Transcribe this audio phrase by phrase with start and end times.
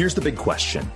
[0.00, 0.86] Here's the big question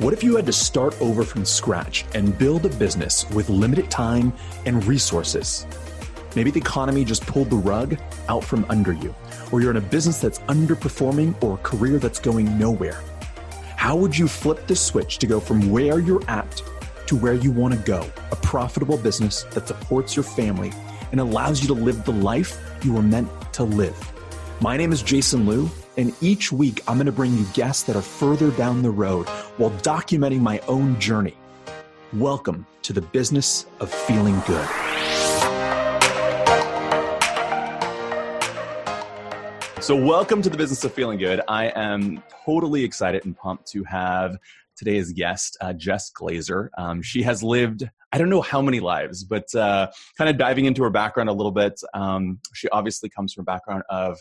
[0.00, 3.90] What if you had to start over from scratch and build a business with limited
[3.90, 4.34] time
[4.66, 5.66] and resources?
[6.36, 9.14] Maybe the economy just pulled the rug out from under you,
[9.50, 13.00] or you're in a business that's underperforming or a career that's going nowhere.
[13.76, 16.62] How would you flip the switch to go from where you're at
[17.06, 18.06] to where you want to go?
[18.30, 20.70] A profitable business that supports your family
[21.12, 23.96] and allows you to live the life you were meant to live.
[24.60, 27.94] My name is Jason Liu, and each week I'm going to bring you guests that
[27.94, 31.36] are further down the road while documenting my own journey.
[32.14, 34.66] Welcome to the business of feeling good.
[39.82, 41.42] So, welcome to the business of feeling good.
[41.48, 44.38] I am totally excited and pumped to have
[44.76, 46.68] today's guest, uh, Jess Glazer.
[46.78, 50.64] Um, she has lived, I don't know how many lives, but uh, kind of diving
[50.64, 51.78] into her background a little bit.
[51.92, 54.18] Um, she obviously comes from a background of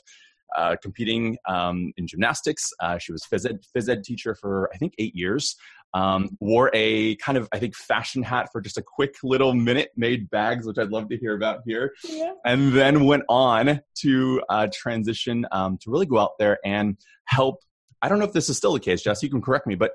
[0.55, 2.71] uh, competing um, in gymnastics.
[2.79, 5.55] Uh, she was phys ed, phys ed teacher for, I think, eight years.
[5.95, 9.89] Um, wore a kind of, I think, fashion hat for just a quick little minute,
[9.97, 11.93] made bags, which I'd love to hear about here.
[12.07, 12.33] Yeah.
[12.45, 17.63] And then went on to uh, transition um, to really go out there and help.
[18.03, 19.93] I don't know if this is still the case, Jess, you can correct me, but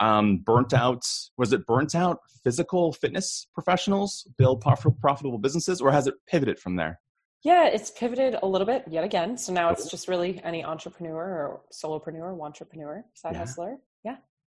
[0.00, 1.04] um, burnt out,
[1.38, 6.76] was it burnt out physical fitness professionals build profitable businesses, or has it pivoted from
[6.76, 7.00] there?
[7.46, 9.38] Yeah, it's pivoted a little bit yet again.
[9.38, 11.14] So now it's just really any entrepreneur
[11.46, 13.38] or solopreneur, entrepreneur, side yeah.
[13.38, 13.76] hustler.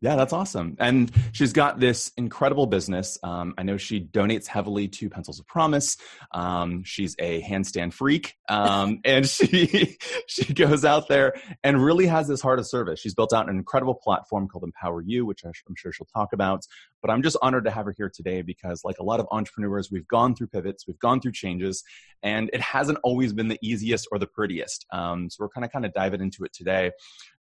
[0.01, 0.17] Yeah.
[0.17, 0.77] That's awesome.
[0.79, 3.19] And she's got this incredible business.
[3.23, 5.97] Um, I know she donates heavily to Pencils of Promise.
[6.33, 12.29] Um, she's a handstand freak, um, and she she goes out there and really has
[12.29, 13.01] this heart of service.
[13.01, 16.63] She's built out an incredible platform called Empower You, which I'm sure she'll talk about.
[17.03, 19.91] But I'm just honored to have her here today because, like a lot of entrepreneurs,
[19.91, 21.85] we've gone through pivots, we've gone through changes,
[22.23, 24.87] and it hasn't always been the easiest or the prettiest.
[24.93, 26.91] Um, so we're kind of kind of diving into it today.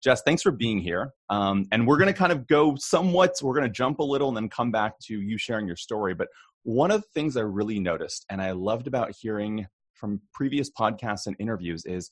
[0.03, 1.13] Jess, thanks for being here.
[1.29, 4.27] Um, and we're going to kind of go somewhat, we're going to jump a little
[4.27, 6.13] and then come back to you sharing your story.
[6.13, 6.27] But
[6.63, 11.27] one of the things I really noticed and I loved about hearing from previous podcasts
[11.27, 12.11] and interviews is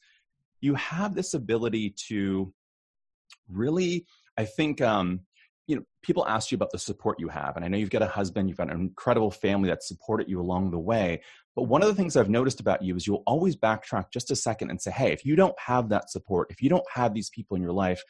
[0.61, 2.53] you have this ability to
[3.49, 4.05] really,
[4.37, 5.21] I think, um,
[5.67, 7.55] you know, people ask you about the support you have.
[7.55, 10.41] And I know you've got a husband, you've got an incredible family that supported you
[10.41, 11.21] along the way.
[11.55, 14.35] But one of the things I've noticed about you is you'll always backtrack just a
[14.35, 17.29] second and say, hey, if you don't have that support, if you don't have these
[17.29, 18.03] people in your life,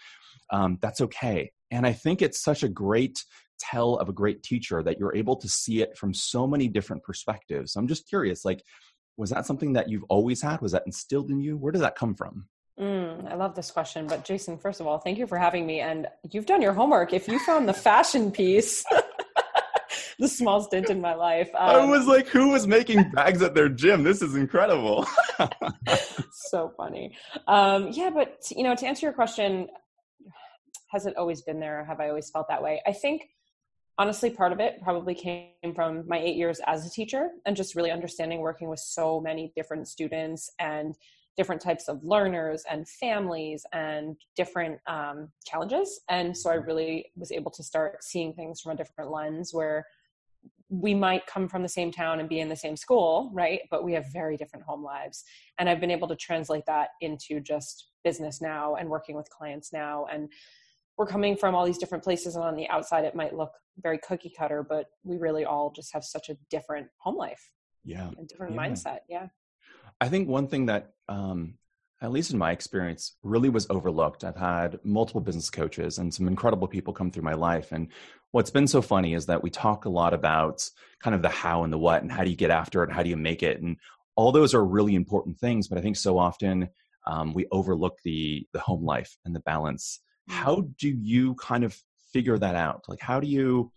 [0.49, 1.51] um, that's okay.
[1.69, 3.23] And I think it's such a great
[3.59, 7.03] tell of a great teacher that you're able to see it from so many different
[7.03, 7.75] perspectives.
[7.75, 8.63] I'm just curious, like,
[9.17, 10.61] was that something that you've always had?
[10.61, 11.55] Was that instilled in you?
[11.55, 12.47] Where does that come from?
[12.79, 14.07] Mm, I love this question.
[14.07, 15.79] But Jason, first of all, thank you for having me.
[15.79, 17.13] And you've done your homework.
[17.13, 18.83] If you found the fashion piece,
[20.19, 21.49] the small stint in my life.
[21.57, 24.03] Um, I was like, who was making bags at their gym?
[24.03, 25.07] This is incredible.
[26.31, 27.15] so funny.
[27.47, 29.67] Um, yeah, but you know, to answer your question,
[30.89, 31.85] has it always been there?
[31.85, 32.81] Have I always felt that way?
[32.85, 33.23] I think
[33.97, 37.75] honestly, part of it probably came from my eight years as a teacher and just
[37.75, 40.95] really understanding working with so many different students and
[41.35, 46.01] different types of learners and families and different um, challenges.
[46.09, 49.85] And so I really was able to start seeing things from a different lens where
[50.69, 53.61] we might come from the same town and be in the same school, right?
[53.69, 55.23] But we have very different home lives.
[55.59, 59.71] And I've been able to translate that into just business now and working with clients
[59.71, 60.05] now.
[60.11, 60.29] And
[60.97, 62.35] we're coming from all these different places.
[62.35, 63.51] And on the outside, it might look
[63.81, 67.51] very cookie cutter, but we really all just have such a different home life.
[67.83, 68.09] Yeah.
[68.19, 68.61] A different yeah.
[68.61, 68.99] mindset.
[69.09, 69.27] Yeah.
[70.01, 71.55] I think one thing that um,
[72.03, 74.25] at least in my experience, really was overlooked.
[74.25, 77.71] I've had multiple business coaches and some incredible people come through my life.
[77.71, 77.87] And
[78.31, 80.69] what's been so funny is that we talk a lot about
[81.01, 83.03] kind of the how and the what and how do you get after it, how
[83.03, 83.77] do you make it, and
[84.15, 85.69] all those are really important things.
[85.69, 86.67] But I think so often
[87.07, 90.01] um, we overlook the the home life and the balance.
[90.27, 90.71] How mm-hmm.
[90.77, 92.83] do you kind of figure that out?
[92.89, 93.71] Like, how do you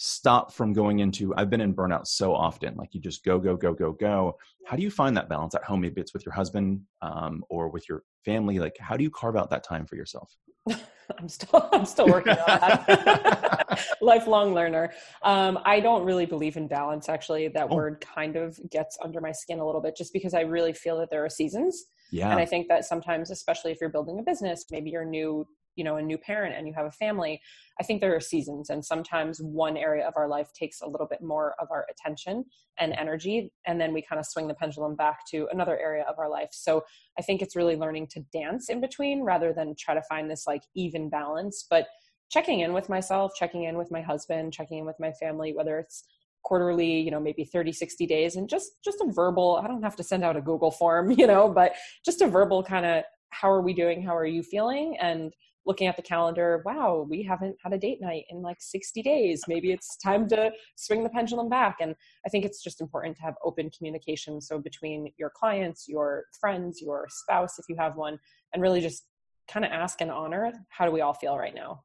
[0.00, 3.56] stop from going into i've been in burnout so often like you just go go
[3.56, 4.36] go go go.
[4.64, 5.80] How do you find that balance at home?
[5.80, 9.36] Maybe it's with your husband um, or with your family like how do you carve
[9.36, 10.36] out that time for yourself?
[11.18, 13.86] I'm still i'm still working on that.
[14.00, 14.92] Lifelong learner.
[15.22, 17.48] Um, i don't really believe in balance actually.
[17.48, 17.74] That oh.
[17.74, 20.98] word kind of gets under my skin a little bit just because i really feel
[20.98, 21.86] that there are seasons.
[22.12, 22.30] Yeah.
[22.30, 25.46] And I think that sometimes, especially if you're building a business, maybe you're new
[25.78, 27.40] you know a new parent and you have a family
[27.80, 31.06] i think there are seasons and sometimes one area of our life takes a little
[31.06, 32.44] bit more of our attention
[32.78, 36.18] and energy and then we kind of swing the pendulum back to another area of
[36.18, 36.48] our life.
[36.50, 36.82] So
[37.18, 40.44] i think it's really learning to dance in between rather than try to find this
[40.46, 41.66] like even balance.
[41.70, 41.86] But
[42.30, 45.78] checking in with myself checking in with my husband checking in with my family whether
[45.78, 46.04] it's
[46.42, 49.96] quarterly you know maybe 30 60 days and just just a verbal i don't have
[49.96, 51.72] to send out a google form you know but
[52.04, 54.02] just a verbal kind of how are we doing?
[54.02, 54.96] How are you feeling?
[55.00, 55.34] And
[55.68, 59.44] looking at the calendar, wow, we haven't had a date night in like 60 days.
[59.46, 61.76] Maybe it's time to swing the pendulum back.
[61.80, 61.94] And
[62.26, 64.40] I think it's just important to have open communication.
[64.40, 68.18] So between your clients, your friends, your spouse, if you have one,
[68.54, 69.04] and really just
[69.46, 71.84] kind of ask and honor how do we all feel right now?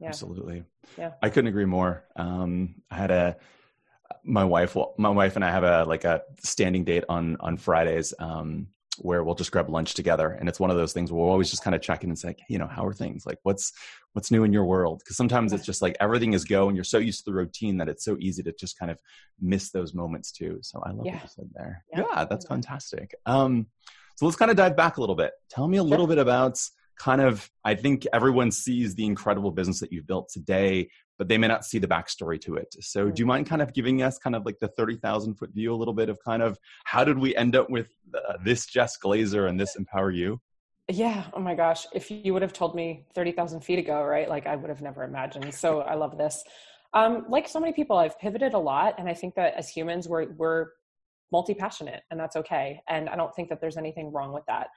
[0.00, 0.08] Yeah.
[0.08, 0.64] Absolutely.
[0.96, 1.12] Yeah.
[1.22, 2.04] I couldn't agree more.
[2.16, 3.36] Um, I had a,
[4.24, 8.14] my wife, my wife and I have a, like a standing date on, on Fridays.
[8.18, 8.68] Um,
[9.04, 10.30] where we'll just grab lunch together.
[10.30, 12.18] And it's one of those things where we'll always just kind of check in and
[12.18, 13.26] say you know how are things?
[13.26, 13.72] Like what's
[14.12, 15.00] what's new in your world?
[15.00, 17.78] Because sometimes it's just like everything is go and you're so used to the routine
[17.78, 19.00] that it's so easy to just kind of
[19.40, 20.58] miss those moments too.
[20.62, 21.14] So i love yeah.
[21.14, 21.84] what you said there.
[21.92, 23.14] Yeah, yeah that's fantastic.
[23.26, 23.66] Um
[24.16, 25.32] so let's kind of dive back a little bit.
[25.50, 26.58] Tell me a little bit about
[26.98, 30.88] kind of i think everyone sees the incredible business that you've built today
[31.22, 32.74] but they may not see the backstory to it.
[32.80, 35.72] So do you mind kind of giving us kind of like the 30000 foot view
[35.72, 38.98] a little bit of kind of how did we end up with uh, this jess
[38.98, 40.40] glazer and this empower you?
[40.88, 41.26] Yeah.
[41.32, 41.86] Oh my gosh.
[41.94, 45.04] If you would have told me 30000 feet ago right like i would have never
[45.04, 45.54] imagined.
[45.54, 46.42] So i love this.
[46.92, 50.08] Um, like so many people i've pivoted a lot and i think that as humans
[50.08, 50.70] we're we're
[51.30, 52.80] multi-passionate and that's okay.
[52.88, 54.70] And i don't think that there's anything wrong with that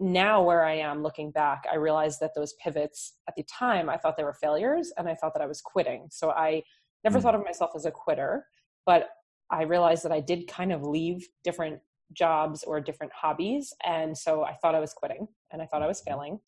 [0.00, 3.96] now where i am looking back i realized that those pivots at the time i
[3.96, 6.62] thought they were failures and i thought that i was quitting so i
[7.04, 7.22] never mm.
[7.22, 8.46] thought of myself as a quitter
[8.86, 9.10] but
[9.50, 11.78] i realized that i did kind of leave different
[12.12, 15.86] jobs or different hobbies and so i thought i was quitting and i thought i
[15.86, 16.12] was mm-hmm.
[16.12, 16.40] failing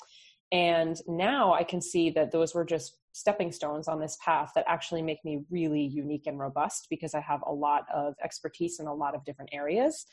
[0.50, 4.64] and now i can see that those were just stepping stones on this path that
[4.66, 8.86] actually make me really unique and robust because i have a lot of expertise in
[8.86, 10.06] a lot of different areas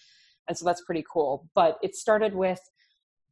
[0.50, 2.60] and so that's pretty cool but it started with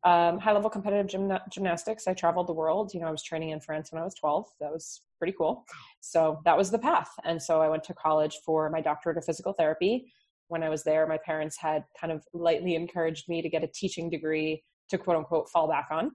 [0.03, 2.07] um, high level competitive gym- gymnastics.
[2.07, 2.93] I traveled the world.
[2.93, 4.45] You know, I was training in France when I was 12.
[4.59, 5.65] That was pretty cool.
[6.01, 7.09] So that was the path.
[7.25, 10.11] And so I went to college for my doctorate of physical therapy.
[10.49, 13.67] When I was there, my parents had kind of lightly encouraged me to get a
[13.67, 16.11] teaching degree to quote unquote fall back on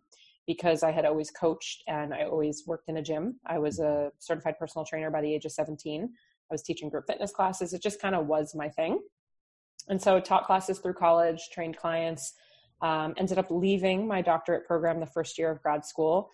[0.46, 3.38] because I had always coached and I always worked in a gym.
[3.46, 6.04] I was a certified personal trainer by the age of 17.
[6.04, 6.08] I
[6.54, 7.72] was teaching group fitness classes.
[7.72, 9.00] It just kind of was my thing.
[9.88, 12.34] And so taught classes through college, trained clients,
[12.82, 16.30] um, ended up leaving my doctorate program the first year of grad school.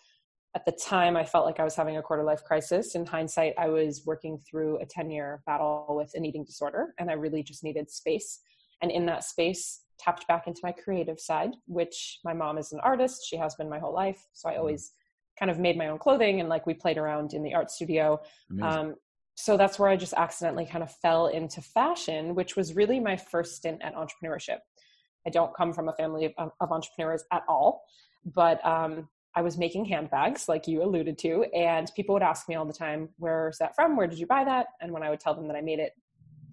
[0.54, 2.94] At the time, I felt like I was having a quarter life crisis.
[2.94, 7.10] In hindsight, I was working through a 10 year battle with an eating disorder, and
[7.10, 8.40] I really just needed space.
[8.80, 12.80] And in that space, tapped back into my creative side, which my mom is an
[12.80, 13.26] artist.
[13.28, 14.26] She has been my whole life.
[14.32, 14.60] So I mm-hmm.
[14.60, 14.92] always
[15.38, 18.20] kind of made my own clothing and like we played around in the art studio.
[18.62, 18.94] Um,
[19.34, 23.16] so that's where I just accidentally kind of fell into fashion, which was really my
[23.16, 24.58] first stint at entrepreneurship.
[25.28, 27.84] I don't come from a family of, of entrepreneurs at all,
[28.24, 32.54] but um, I was making handbags, like you alluded to, and people would ask me
[32.54, 33.94] all the time, "Where's that from?
[33.94, 35.92] Where did you buy that?" And when I would tell them that I made it,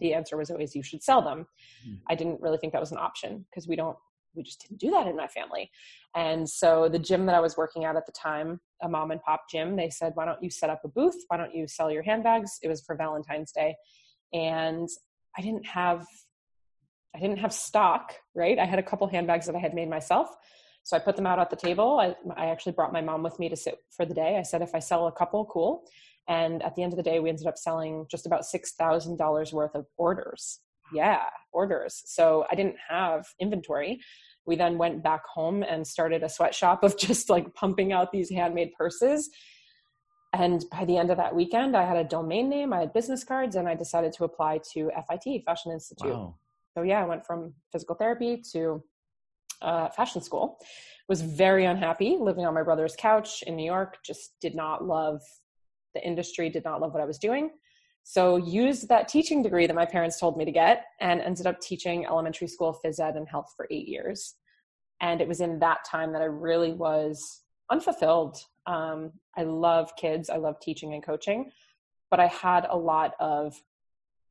[0.02, 1.48] the answer was always, "You should sell them."
[1.88, 2.00] Mm.
[2.10, 3.98] I didn't really think that was an option because we don't,
[4.36, 5.72] we just didn't do that in my family.
[6.16, 9.22] And so the gym that I was working at at the time, a mom and
[9.22, 11.20] pop gym, they said, "Why don't you set up a booth?
[11.30, 13.78] Why don't you sell your handbags?" It was for Valentine's Day,
[14.34, 14.90] and
[15.38, 16.06] I didn't have
[17.16, 18.60] I didn't have stock, right?
[18.60, 20.28] I had a couple handbags that I had made myself.
[20.84, 22.00] So I put them out at the table.
[22.00, 24.38] I, I actually brought my mom with me to sit for the day.
[24.38, 25.84] I said, if I sell a couple, cool.
[26.28, 29.76] And at the end of the day, we ended up selling just about $6,000 worth
[29.76, 30.60] of orders.
[30.94, 32.04] Yeah, orders.
[32.06, 34.00] So I didn't have inventory.
[34.46, 38.30] We then went back home and started a sweatshop of just like pumping out these
[38.30, 39.30] handmade purses.
[40.34, 43.24] And by the end of that weekend, I had a domain name, I had business
[43.24, 46.14] cards, and I decided to apply to FIT, Fashion Institute.
[46.14, 46.36] Wow
[46.76, 48.84] so yeah, I went from physical therapy to
[49.62, 50.58] uh, fashion school.
[51.08, 53.98] Was very unhappy living on my brother's couch in New York.
[54.04, 55.22] Just did not love
[55.94, 56.50] the industry.
[56.50, 57.52] Did not love what I was doing.
[58.04, 61.62] So used that teaching degree that my parents told me to get, and ended up
[61.62, 64.36] teaching elementary school phys ed and health for eight years.
[65.02, 67.42] And it was in that time that I really was
[67.72, 68.38] unfulfilled.
[68.68, 70.30] Um, I love kids.
[70.30, 71.52] I love teaching and coaching,
[72.12, 73.56] but I had a lot of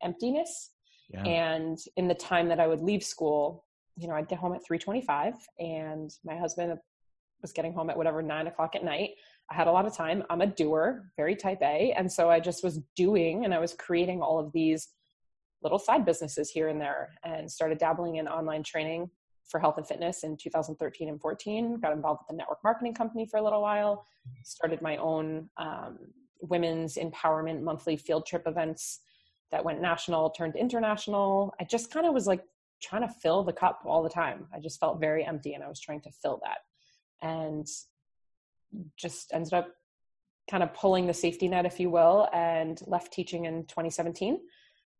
[0.02, 0.70] emptiness
[1.08, 1.22] yeah.
[1.24, 3.64] And in the time that I would leave school,
[3.96, 6.78] you know, I'd get home at 325 and my husband
[7.42, 9.10] was getting home at whatever nine o'clock at night.
[9.50, 10.24] I had a lot of time.
[10.30, 11.92] I'm a doer, very type A.
[11.92, 14.88] And so I just was doing and I was creating all of these
[15.62, 19.10] little side businesses here and there and started dabbling in online training
[19.46, 21.80] for health and fitness in 2013 and 14.
[21.80, 24.06] Got involved with the network marketing company for a little while.
[24.44, 25.98] Started my own um,
[26.40, 29.00] women's empowerment monthly field trip events
[29.54, 31.54] that went national turned international.
[31.60, 32.42] I just kind of was like
[32.82, 34.48] trying to fill the cup all the time.
[34.52, 36.58] I just felt very empty and I was trying to fill that.
[37.24, 37.64] And
[38.96, 39.68] just ended up
[40.50, 44.40] kind of pulling the safety net, if you will, and left teaching in 2017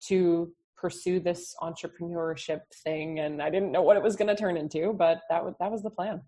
[0.07, 3.19] to pursue this entrepreneurship thing.
[3.19, 5.73] And I didn't know what it was going to turn into, but that was, that
[5.73, 6.23] was the plan.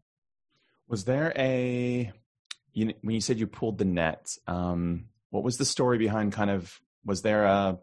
[0.89, 2.13] Was there a
[2.73, 6.51] you, when you said you pulled the net, um, what was the story behind kind
[6.51, 7.79] of, was there a,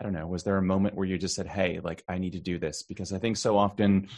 [0.00, 2.32] I don't know, was there a moment where you just said, Hey, like I need
[2.32, 2.82] to do this?
[2.82, 4.08] Because I think so often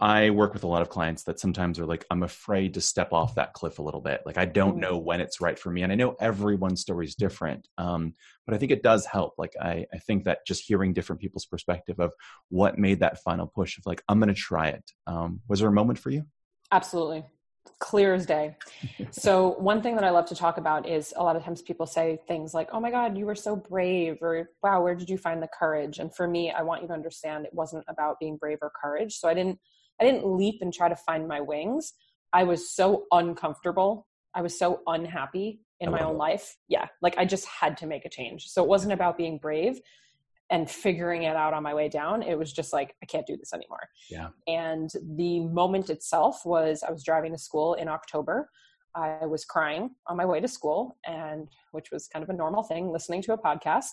[0.00, 3.12] I work with a lot of clients that sometimes are like, I'm afraid to step
[3.12, 4.22] off that cliff a little bit.
[4.26, 4.80] Like, I don't mm.
[4.80, 5.82] know when it's right for me.
[5.82, 7.68] And I know everyone's story is different.
[7.78, 9.34] Um, but I think it does help.
[9.38, 12.12] Like, I, I think that just hearing different people's perspective of
[12.48, 14.84] what made that final push of like, I'm going to try it.
[15.06, 16.24] Um, was there a moment for you?
[16.72, 17.24] Absolutely.
[17.78, 18.56] Clear as day.
[19.10, 21.86] so, one thing that I love to talk about is a lot of times people
[21.86, 25.18] say things like, Oh my God, you were so brave, or Wow, where did you
[25.18, 25.98] find the courage?
[25.98, 29.14] And for me, I want you to understand it wasn't about being brave or courage.
[29.14, 29.58] So, I didn't
[30.00, 31.92] I didn't leap and try to find my wings.
[32.32, 34.06] I was so uncomfortable.
[34.34, 36.56] I was so unhappy in my own life.
[36.68, 38.46] Yeah, like I just had to make a change.
[38.46, 39.80] So it wasn't about being brave
[40.50, 42.22] and figuring it out on my way down.
[42.22, 43.88] It was just like, I can't do this anymore.
[44.10, 44.28] Yeah.
[44.46, 48.48] And the moment itself was I was driving to school in October.
[48.94, 52.62] I was crying on my way to school, and which was kind of a normal
[52.62, 53.90] thing, listening to a podcast.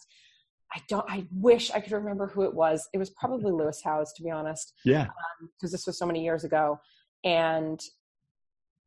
[0.74, 1.06] I don't.
[1.10, 2.88] I wish I could remember who it was.
[2.94, 4.74] It was probably Lewis Howes, to be honest.
[4.86, 5.08] Yeah.
[5.42, 6.80] Because um, this was so many years ago,
[7.24, 7.82] and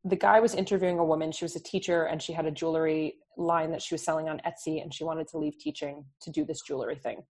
[0.04, 1.33] the guy was interviewing a woman.
[1.33, 4.40] She was a teacher, and she had a jewelry line that she was selling on
[4.47, 7.23] Etsy, and she wanted to leave teaching to do this jewelry thing.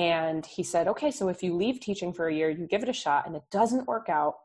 [0.00, 2.88] And he said, "Okay, so if you leave teaching for a year, you give it
[2.88, 4.36] a shot, and it doesn't work out,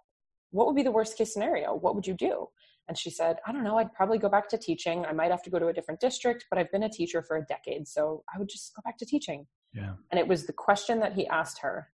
[0.52, 1.74] what would be the worst case scenario?
[1.74, 2.50] What would you do?"
[2.88, 5.06] And she said, I don't know, I'd probably go back to teaching.
[5.06, 7.38] I might have to go to a different district, but I've been a teacher for
[7.38, 7.88] a decade.
[7.88, 9.48] So I would just go back to teaching.
[9.74, 9.94] Yeah.
[10.12, 11.90] And it was the question that he asked her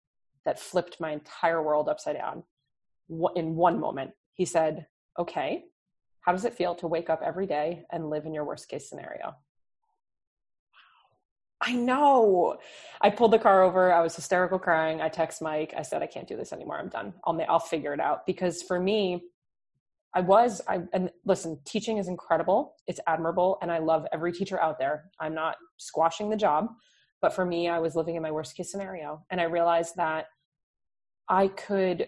[0.44, 2.42] that flipped my entire world upside down.
[3.36, 4.86] In one moment, he said,
[5.18, 5.64] Okay,
[6.20, 8.88] how does it feel to wake up every day and live in your worst case
[8.88, 9.34] scenario?
[11.60, 12.56] I know.
[13.00, 13.92] I pulled the car over.
[13.92, 15.00] I was hysterical crying.
[15.00, 15.74] I text Mike.
[15.76, 16.78] I said, I can't do this anymore.
[16.78, 17.12] I'm done.
[17.24, 18.26] I'll, I'll figure it out.
[18.26, 19.24] Because for me,
[20.14, 22.76] I was, I, and listen, teaching is incredible.
[22.86, 23.58] It's admirable.
[23.60, 25.10] And I love every teacher out there.
[25.18, 26.68] I'm not squashing the job.
[27.20, 29.24] But for me, I was living in my worst case scenario.
[29.30, 30.26] And I realized that
[31.28, 32.06] I could,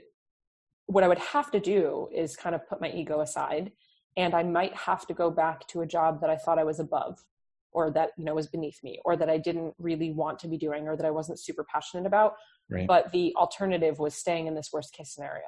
[0.86, 3.72] what I would have to do is kind of put my ego aside.
[4.16, 6.78] And I might have to go back to a job that I thought I was
[6.78, 7.24] above
[7.72, 10.58] or that, you know, was beneath me or that I didn't really want to be
[10.58, 12.34] doing or that I wasn't super passionate about.
[12.68, 12.86] Right.
[12.86, 15.46] But the alternative was staying in this worst case scenario.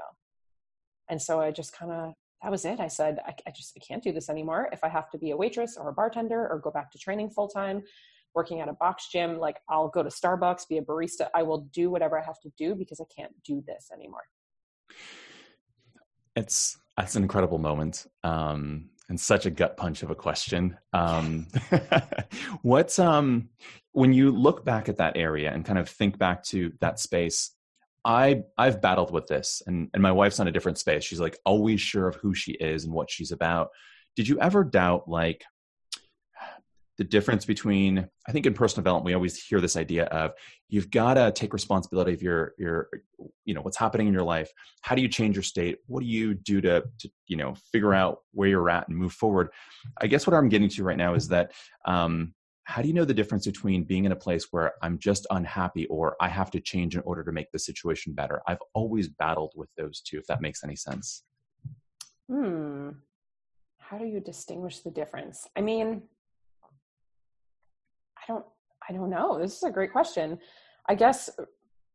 [1.09, 2.13] And so I just kind of
[2.43, 2.81] that was it.
[2.81, 4.69] I said, I, I just I can't do this anymore.
[4.73, 7.31] If I have to be a waitress or a bartender or go back to training
[7.31, 7.83] full time,
[8.35, 11.29] working at a box gym, like I'll go to Starbucks, be a barista.
[11.35, 14.25] I will do whatever I have to do because I can't do this anymore.
[16.35, 18.07] It's that's an incredible moment.
[18.25, 20.75] Um, and such a gut punch of a question.
[20.95, 21.47] Um,
[22.63, 23.51] what's um,
[23.91, 27.51] when you look back at that area and kind of think back to that space?
[28.07, 31.05] I I've battled with this, and and my wife's on a different space.
[31.05, 33.69] She's like always sure of who she is and what she's about.
[34.17, 35.45] Did you ever doubt like
[36.99, 38.09] the difference between?
[38.27, 40.33] I think in personal development we always hear this idea of
[40.69, 42.89] you've got to take responsibility of your your
[43.45, 44.51] you know what's happening in your life.
[44.83, 45.79] How do you change your state?
[45.87, 49.13] What do you do to to you know figure out where you're at and move
[49.13, 49.49] forward?
[50.01, 51.53] I guess what I'm getting to right now is that
[51.87, 52.35] um,
[52.65, 55.87] how do you know the difference between being in a place where I'm just unhappy
[55.87, 58.41] or I have to change in order to make the situation better?
[58.47, 61.25] I've always battled with those two, if that makes any sense.
[62.31, 62.91] Hmm.
[63.79, 65.49] How do you distinguish the difference?
[65.57, 66.03] I mean,
[68.23, 68.45] I don't
[68.89, 69.39] I don't know.
[69.39, 70.39] This is a great question.
[70.89, 71.31] I guess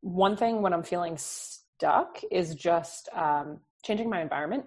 [0.02, 4.66] one thing when I'm feeling stuck is just um, changing my environment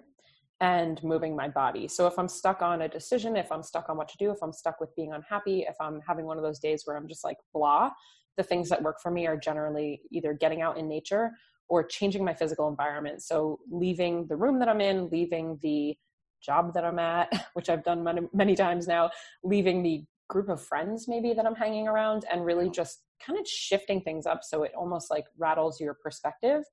[0.59, 1.87] and moving my body.
[1.87, 4.37] So if I'm stuck on a decision, if I'm stuck on what to do, if
[4.43, 7.23] I'm stuck with being unhappy, if I'm having one of those days where I'm just
[7.23, 7.89] like blah,
[8.37, 11.31] the things that work for me are generally either getting out in nature
[11.67, 13.23] or changing my physical environment.
[13.23, 15.97] So leaving the room that I'm in, leaving the
[16.43, 19.09] job that I'm at, which I've done many, many times now,
[19.43, 23.45] leaving the group of friends maybe that I'm hanging around and really just kind of
[23.45, 26.63] shifting things up so it almost like rattles your perspective.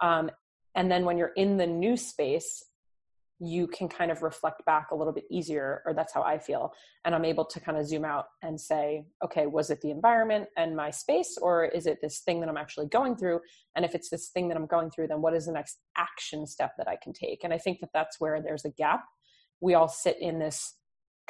[0.00, 0.30] Um,
[0.76, 2.62] and then when you're in the new space,
[3.44, 6.72] you can kind of reflect back a little bit easier, or that's how I feel.
[7.04, 10.46] And I'm able to kind of zoom out and say, okay, was it the environment
[10.56, 13.40] and my space, or is it this thing that I'm actually going through?
[13.74, 16.46] And if it's this thing that I'm going through, then what is the next action
[16.46, 17.42] step that I can take?
[17.42, 19.02] And I think that that's where there's a gap.
[19.60, 20.76] We all sit in this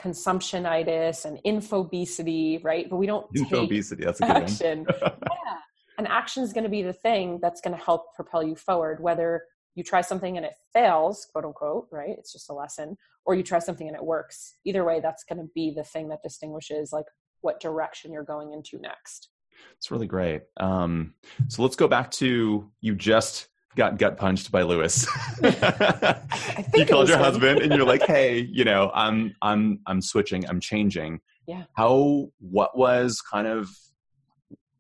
[0.01, 2.89] consumptionitis and infobesity, right?
[2.89, 4.05] But we don't infobesity.
[4.05, 4.87] That's a good action.
[5.03, 5.11] yeah.
[5.99, 9.03] And action is going to be the thing that's going to help propel you forward,
[9.03, 9.43] whether
[9.75, 12.15] you try something and it fails, quote unquote, right?
[12.19, 14.57] It's just a lesson, or you try something and it works.
[14.65, 17.07] Either way, that's going to be the thing that distinguishes like
[17.41, 19.29] what direction you're going into next.
[19.77, 20.43] It's really great.
[20.59, 21.15] Um,
[21.49, 25.07] so let's go back to you just got gut punched by Lewis.
[25.43, 30.49] you called your husband and you're like, "Hey, you know, I'm I'm I'm switching.
[30.49, 31.65] I'm changing." Yeah.
[31.75, 32.29] How?
[32.39, 33.69] What was kind of?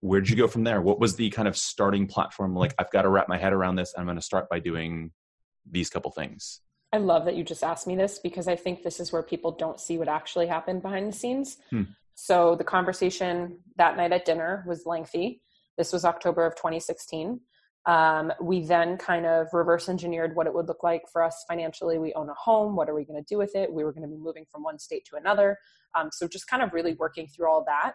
[0.01, 0.81] Where did you go from there?
[0.81, 2.57] What was the kind of starting platform?
[2.57, 3.95] Like, I've got to wrap my head around this.
[3.97, 5.13] I'm going to start by doing
[5.71, 6.61] these couple things.
[6.93, 9.53] I love that you just asked me this because I think this is where people
[9.53, 11.59] don't see what actually happened behind the scenes.
[11.71, 11.83] Hmm.
[12.17, 15.41] So the conversation that night at dinner was lengthy.
[15.79, 17.41] This was October of 2016.
[17.87, 21.99] Um, we then kind of reverse engineered what it would look like for us financially.
[21.99, 22.77] We own a home.
[22.77, 23.73] What are we going to do with it?
[23.73, 25.59] We were going to be moving from one state to another.
[25.95, 27.95] Um, so just kind of really working through all that,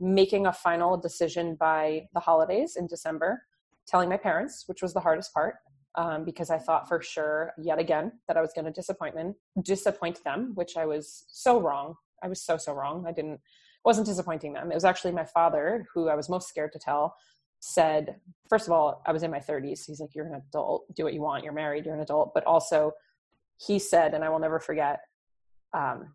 [0.00, 3.42] making a final decision by the holidays in December,
[3.86, 5.56] telling my parents, which was the hardest part.
[5.96, 9.36] Um, because I thought for sure, yet again, that I was going to disappoint them,
[9.62, 11.94] disappoint them, which I was so wrong.
[12.20, 13.04] I was so so wrong.
[13.06, 13.40] I didn't
[13.84, 14.72] wasn't disappointing them.
[14.72, 17.14] It was actually my father who I was most scared to tell
[17.64, 18.16] said,
[18.50, 19.86] first of all, I was in my 30s.
[19.86, 22.32] He's like, You're an adult, do what you want, you're married, you're an adult.
[22.34, 22.92] But also,
[23.56, 25.00] he said, and I will never forget,
[25.72, 26.12] um,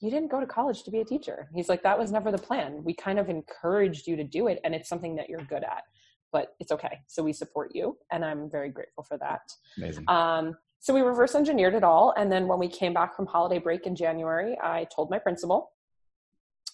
[0.00, 1.48] you didn't go to college to be a teacher.
[1.54, 2.84] He's like, That was never the plan.
[2.84, 5.84] We kind of encouraged you to do it, and it's something that you're good at,
[6.32, 7.00] but it's okay.
[7.06, 9.40] So we support you, and I'm very grateful for that.
[9.78, 10.04] Amazing.
[10.08, 12.12] Um, so we reverse engineered it all.
[12.18, 15.72] And then when we came back from holiday break in January, I told my principal,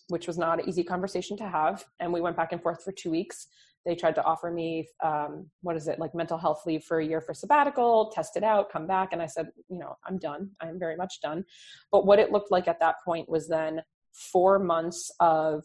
[0.08, 1.84] which was not an easy conversation to have.
[2.00, 3.46] And we went back and forth for two weeks
[3.84, 7.04] they tried to offer me um, what is it like mental health leave for a
[7.04, 10.50] year for sabbatical test it out come back and i said you know i'm done.
[10.60, 11.44] I'm very much done.
[11.90, 13.82] But what it looked like at that point was then
[14.12, 15.64] four months of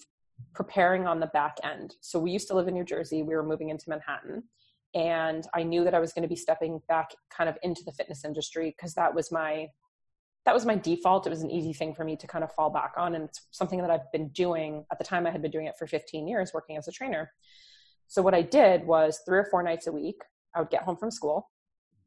[0.54, 1.96] preparing on the back end.
[2.02, 3.24] So we used to live in new jersey.
[3.24, 4.44] We were moving into manhattan.
[4.94, 7.92] And i knew that i was going to be stepping back kind of into the
[7.92, 9.68] fitness industry because that was my
[10.46, 11.26] that was my default.
[11.26, 13.16] It was an easy thing for me to kind of fall back on.
[13.16, 15.76] And it's something that i've been doing at the time i had been doing it
[15.78, 17.32] for 15 years working as a trainer
[18.08, 20.22] so what I did was three or four nights a week,
[20.56, 21.50] I would get home from school,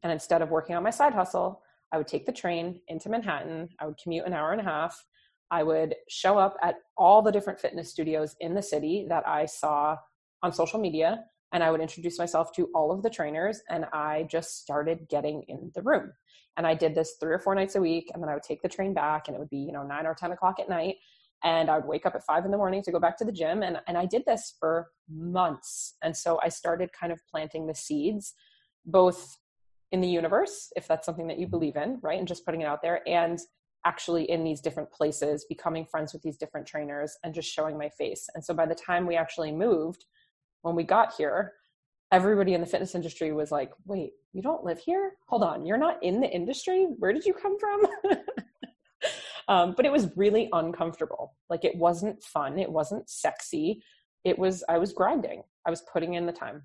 [0.03, 3.69] and instead of working on my side hustle, I would take the train into Manhattan.
[3.79, 5.05] I would commute an hour and a half.
[5.51, 9.47] I would show up at all the different fitness studios in the city that I
[9.47, 9.97] saw
[10.43, 14.27] on social media, and I would introduce myself to all of the trainers, and I
[14.31, 16.13] just started getting in the room.
[16.57, 18.63] And I did this three or four nights a week, and then I would take
[18.63, 20.97] the train back, and it would be, you know, nine or 10 o'clock at night
[21.45, 23.33] and I would wake up at five in the morning to go back to the
[23.33, 23.63] gym.
[23.63, 25.95] And, and I did this for months.
[26.03, 28.35] And so I started kind of planting the seeds,
[28.85, 29.37] both
[29.93, 32.19] in the universe, if that's something that you believe in, right?
[32.19, 33.39] And just putting it out there, and
[33.85, 37.89] actually in these different places, becoming friends with these different trainers and just showing my
[37.89, 38.29] face.
[38.35, 40.05] And so by the time we actually moved,
[40.63, 41.53] when we got here,
[42.13, 45.13] everybody in the fitness industry was like, wait, you don't live here?
[45.29, 46.87] Hold on, you're not in the industry?
[46.99, 47.87] Where did you come from?
[49.49, 51.35] Um, but it was really uncomfortable.
[51.49, 52.59] Like it wasn't fun.
[52.59, 53.83] It wasn't sexy.
[54.23, 55.43] It was, I was grinding.
[55.67, 56.65] I was putting in the time.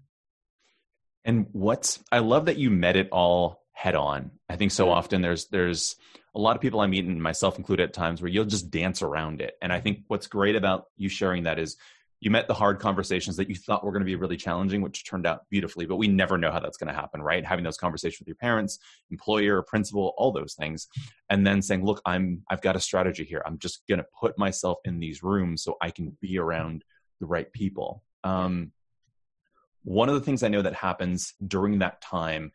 [1.23, 4.31] And what's, I love that you met it all head on.
[4.49, 4.93] I think so mm-hmm.
[4.93, 5.95] often there's, there's
[6.35, 9.01] a lot of people I meet and myself included at times where you'll just dance
[9.01, 9.55] around it.
[9.61, 11.77] And I think what's great about you sharing that is
[12.23, 15.05] you met the hard conversations that you thought were going to be really challenging, which
[15.05, 17.45] turned out beautifully, but we never know how that's going to happen, right?
[17.45, 18.79] Having those conversations with your parents,
[19.12, 20.88] employer, principal, all those things.
[21.29, 23.43] And then saying, look, I'm, I've got a strategy here.
[23.45, 26.86] I'm just going to put myself in these rooms so I can be around
[27.19, 28.03] the right people.
[28.23, 28.71] Um,
[29.83, 32.53] one of the things I know that happens during that time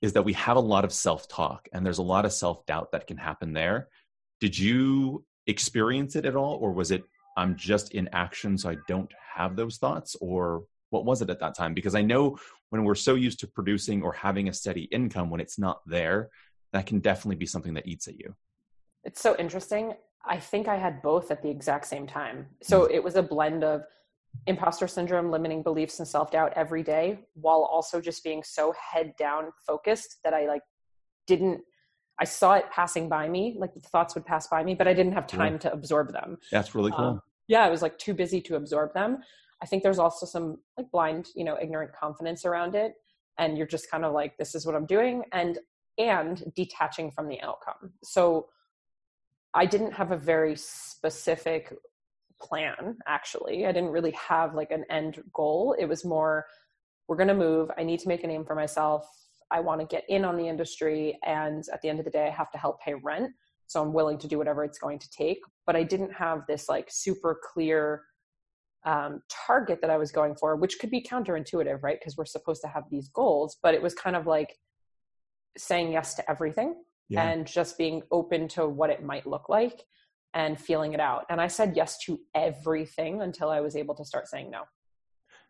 [0.00, 2.64] is that we have a lot of self talk and there's a lot of self
[2.64, 3.88] doubt that can happen there.
[4.40, 7.04] Did you experience it at all, or was it
[7.36, 10.16] I'm just in action, so I don't have those thoughts?
[10.20, 11.74] Or what was it at that time?
[11.74, 12.38] Because I know
[12.70, 16.30] when we're so used to producing or having a steady income, when it's not there,
[16.72, 18.34] that can definitely be something that eats at you.
[19.04, 19.94] It's so interesting.
[20.24, 22.46] I think I had both at the exact same time.
[22.62, 22.94] So mm-hmm.
[22.94, 23.82] it was a blend of
[24.46, 29.14] imposter syndrome, limiting beliefs, and self doubt every day, while also just being so head
[29.18, 30.62] down focused that I like
[31.26, 31.62] didn't
[32.18, 34.94] I saw it passing by me, like the thoughts would pass by me, but I
[34.94, 36.38] didn't have time to absorb them.
[36.50, 37.04] That's really cool.
[37.04, 39.18] Um, yeah, I was like too busy to absorb them.
[39.62, 42.94] I think there's also some like blind, you know, ignorant confidence around it.
[43.38, 45.58] And you're just kind of like, this is what I'm doing, and
[45.98, 47.92] and detaching from the outcome.
[48.02, 48.48] So
[49.54, 51.74] I didn't have a very specific
[52.40, 53.66] plan, actually.
[53.66, 55.74] I didn't really have like an end goal.
[55.78, 56.46] It was more,
[57.08, 59.06] we're gonna move, I need to make a name for myself
[59.52, 61.18] I want to get in on the industry.
[61.24, 63.32] And at the end of the day, I have to help pay rent.
[63.66, 65.38] So I'm willing to do whatever it's going to take.
[65.66, 68.02] But I didn't have this like super clear
[68.84, 71.98] um, target that I was going for, which could be counterintuitive, right?
[71.98, 73.58] Because we're supposed to have these goals.
[73.62, 74.56] But it was kind of like
[75.56, 76.74] saying yes to everything
[77.08, 77.28] yeah.
[77.28, 79.84] and just being open to what it might look like
[80.34, 81.26] and feeling it out.
[81.28, 84.62] And I said yes to everything until I was able to start saying no.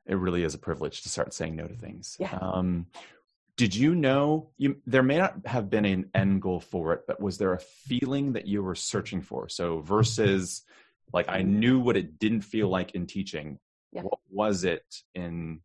[0.07, 2.17] It really is a privilege to start saying no to things.
[2.19, 2.37] Yeah.
[2.41, 2.87] Um,
[3.57, 7.21] did you know you there may not have been an end goal for it but
[7.21, 9.49] was there a feeling that you were searching for?
[9.49, 10.62] So versus
[11.12, 13.59] like i knew what it didn't feel like in teaching
[13.93, 14.03] yeah.
[14.03, 14.85] what was it
[15.15, 15.61] in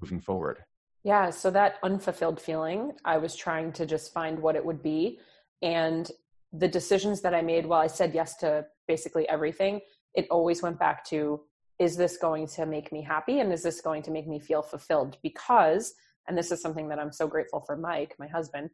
[0.00, 0.64] moving forward?
[1.04, 5.18] Yeah so that unfulfilled feeling i was trying to just find what it would be.
[5.62, 6.10] And
[6.52, 9.80] the decisions that i made while i said yes to basically everything
[10.14, 11.40] it always went back to
[11.78, 13.40] is this going to make me happy?
[13.40, 15.18] And is this going to make me feel fulfilled?
[15.22, 15.94] Because
[16.28, 18.70] and this is something that i'm so grateful for mike my husband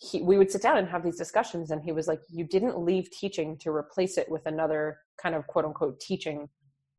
[0.00, 2.78] he, we would sit down and have these discussions and he was like you didn't
[2.78, 6.48] leave teaching to replace it with another kind of quote unquote teaching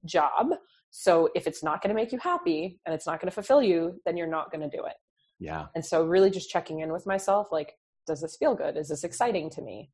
[0.05, 0.47] job
[0.91, 3.61] so if it's not going to make you happy and it's not going to fulfill
[3.61, 4.95] you then you're not going to do it
[5.39, 7.73] yeah and so really just checking in with myself like
[8.07, 9.89] does this feel good is this exciting to me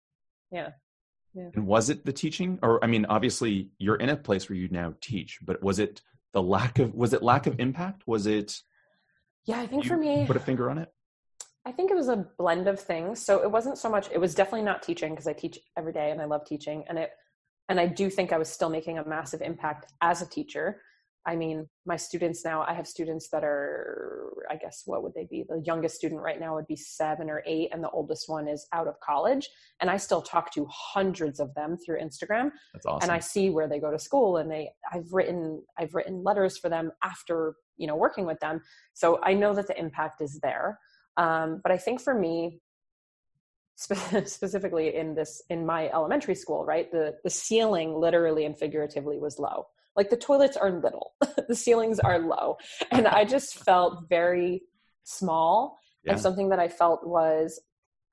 [0.51, 0.69] yeah
[1.35, 1.49] yeah.
[1.53, 4.69] And was it the teaching, or I mean, obviously you're in a place where you
[4.69, 8.03] now teach, but was it the lack of was it lack of impact?
[8.07, 8.57] Was it?
[9.45, 10.91] Yeah, I think for me, put a finger on it.
[11.65, 13.23] I think it was a blend of things.
[13.23, 14.09] So it wasn't so much.
[14.11, 16.97] It was definitely not teaching because I teach every day and I love teaching, and
[16.97, 17.11] it
[17.69, 20.81] and I do think I was still making a massive impact as a teacher.
[21.27, 25.25] I mean, my students now, I have students that are, I guess, what would they
[25.27, 25.43] be?
[25.49, 28.67] The youngest student right now would be seven or eight, and the oldest one is
[28.73, 29.49] out of college.
[29.81, 32.51] And I still talk to hundreds of them through Instagram.
[32.73, 33.09] That's awesome.
[33.09, 36.59] And I see where they go to school, and they, I've written, I've written letters
[36.59, 38.61] for them after, you know, working with them.
[38.93, 40.79] So I know that the impact is there.
[41.17, 42.59] Um, but I think for me,
[43.77, 49.37] specifically in this in my elementary school right the the ceiling literally and figuratively was
[49.37, 51.13] low like the toilets are little
[51.49, 52.55] the ceilings are low
[52.91, 54.61] and i just felt very
[55.03, 56.13] small yeah.
[56.13, 57.59] and something that i felt was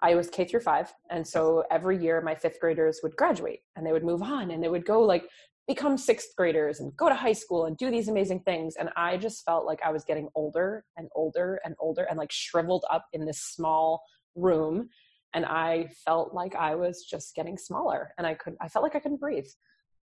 [0.00, 3.86] i was k through five and so every year my fifth graders would graduate and
[3.86, 5.28] they would move on and they would go like
[5.68, 8.74] become sixth graders and go to high school and do these amazing things.
[8.78, 12.32] And i just felt like i was getting older and older and older and like
[12.32, 14.02] shriveled up in this small
[14.34, 14.88] room.
[15.34, 18.96] And i felt like i was just getting smaller and i could i felt like
[18.96, 19.46] i couldn't breathe.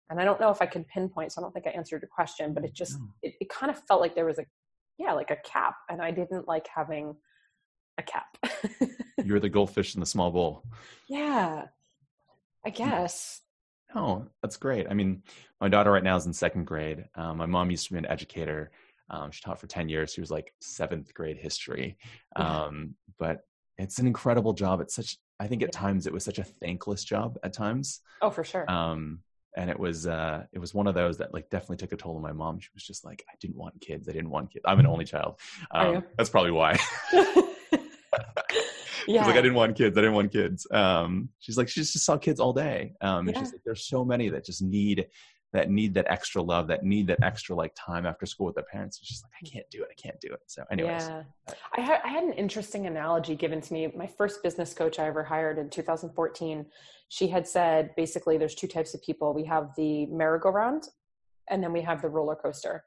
[0.10, 2.10] And i don't know if i can pinpoint so i don't think i answered your
[2.14, 4.46] question but it just it, it kind of felt like there was a
[4.98, 5.76] yeah like a cap.
[5.90, 7.16] And i didn't like having
[7.98, 8.38] a cap.
[9.24, 10.64] You're the goldfish in the small bowl.
[11.08, 11.66] Yeah.
[12.66, 12.76] I hmm.
[12.76, 13.42] guess
[13.96, 14.88] oh that's great.
[14.90, 15.24] I mean
[15.62, 17.06] my daughter right now is in second grade.
[17.16, 18.72] Um, my mom used to be an educator.
[19.10, 20.14] Um, she taught for 10 years.
[20.14, 21.98] She was like seventh grade history.
[22.36, 23.42] Um, but
[23.78, 24.82] it's an incredible job.
[24.82, 28.02] It's such i think at times it was such a thankless job at times.
[28.22, 28.70] Oh for sure.
[28.70, 29.20] Um,
[29.56, 32.16] and it was uh it was one of those that like definitely took a toll
[32.16, 32.60] on my mom.
[32.60, 34.10] She was just like i didn't want kids.
[34.10, 34.64] I didn't want kids.
[34.66, 35.40] I'm an only child.
[35.72, 36.80] Um, that's probably why
[39.08, 41.98] yeah like i didn't want kids i didn't want kids um she's like she just
[42.00, 43.40] saw kids all day um and yeah.
[43.40, 45.06] she's like there's so many that just need
[45.54, 48.66] that need that extra love, that need that extra like time after school with their
[48.66, 48.98] parents.
[48.98, 49.90] It's just like, I can't do it.
[49.92, 50.40] I can't do it.
[50.48, 51.08] So anyways.
[51.08, 51.24] Yeah.
[51.78, 53.92] I had, I had an interesting analogy given to me.
[53.96, 56.66] My first business coach I ever hired in 2014,
[57.10, 59.32] she had said, basically there's two types of people.
[59.34, 60.88] We have the merry-go-round
[61.52, 62.84] and then we have the roller coaster.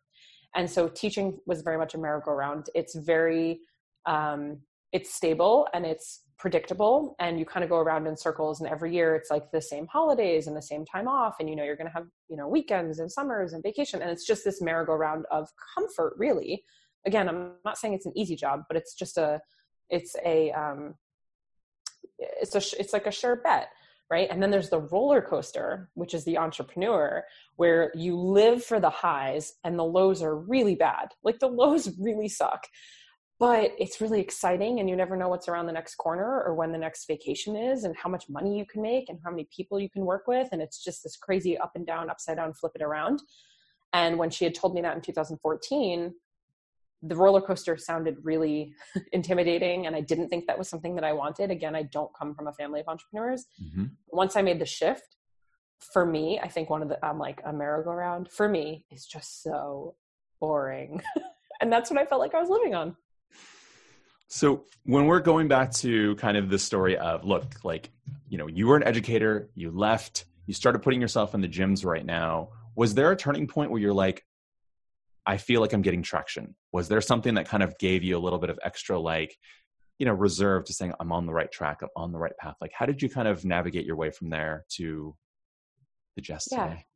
[0.56, 2.70] And so teaching was very much a merry-go-round.
[2.74, 3.60] It's very,
[4.06, 4.58] um,
[4.92, 8.94] it's stable and it's predictable and you kind of go around in circles and every
[8.94, 11.76] year it's like the same holidays and the same time off and you know you're
[11.76, 15.24] going to have you know weekends and summers and vacation and it's just this merry-go-round
[15.30, 16.62] of comfort really.
[17.06, 19.40] Again i'm not saying it's an easy job but it's just a
[19.90, 20.94] it's a um
[22.18, 23.68] it's a it's like a sure bet
[24.10, 24.28] right?
[24.30, 27.24] And then there's the roller coaster which is the entrepreneur
[27.56, 31.08] where you live for the highs and the lows are really bad.
[31.24, 32.66] Like the lows really suck
[33.38, 36.72] but it's really exciting and you never know what's around the next corner or when
[36.72, 39.78] the next vacation is and how much money you can make and how many people
[39.78, 40.48] you can work with.
[40.52, 43.20] And it's just this crazy up and down upside down flip it around.
[43.92, 46.14] And when she had told me that in 2014
[47.02, 48.72] the roller coaster sounded really
[49.12, 51.50] intimidating and i didn't think that was something that i wanted.
[51.50, 53.44] Again i don't come from a family of entrepreneurs.
[53.62, 53.84] Mm-hmm.
[54.08, 55.16] once i made the shift
[55.92, 59.42] for me i think one of the i'm like a merry-go-round for me is just
[59.42, 59.94] so
[60.40, 61.02] boring.
[61.62, 62.96] And that's what i felt like i was living on
[64.28, 67.90] so when we're going back to kind of the story of look, like,
[68.28, 71.84] you know, you were an educator, you left, you started putting yourself in the gyms
[71.84, 72.48] right now.
[72.74, 74.24] Was there a turning point where you're like,
[75.24, 76.54] I feel like I'm getting traction?
[76.72, 79.36] Was there something that kind of gave you a little bit of extra like,
[79.98, 82.56] you know, reserve to saying I'm on the right track, I'm on the right path?
[82.60, 85.16] Like how did you kind of navigate your way from there to
[86.16, 86.68] the Jess yeah.
[86.68, 86.86] today?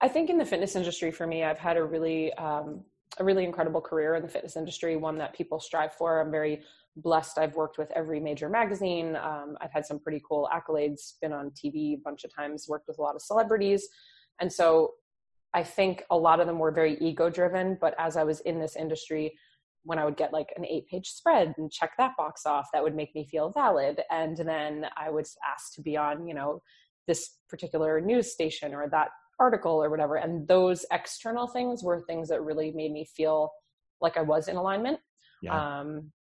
[0.00, 2.82] I think in the fitness industry for me, I've had a really um,
[3.18, 6.20] a really incredible career in the fitness industry, one that people strive for.
[6.20, 6.62] I'm very
[6.96, 7.38] blessed.
[7.38, 9.16] I've worked with every major magazine.
[9.16, 12.88] Um, I've had some pretty cool accolades, been on TV a bunch of times, worked
[12.88, 13.86] with a lot of celebrities.
[14.40, 14.92] And so
[15.54, 17.76] I think a lot of them were very ego driven.
[17.80, 19.36] But as I was in this industry,
[19.84, 22.82] when I would get like an eight page spread and check that box off, that
[22.82, 24.00] would make me feel valid.
[24.10, 26.62] And then I was asked to be on, you know,
[27.08, 30.16] this particular news station or that article or whatever.
[30.16, 33.52] And those external things were things that really made me feel
[34.00, 34.98] like I was in alignment.
[35.42, 35.80] Yeah.
[35.80, 36.12] Um,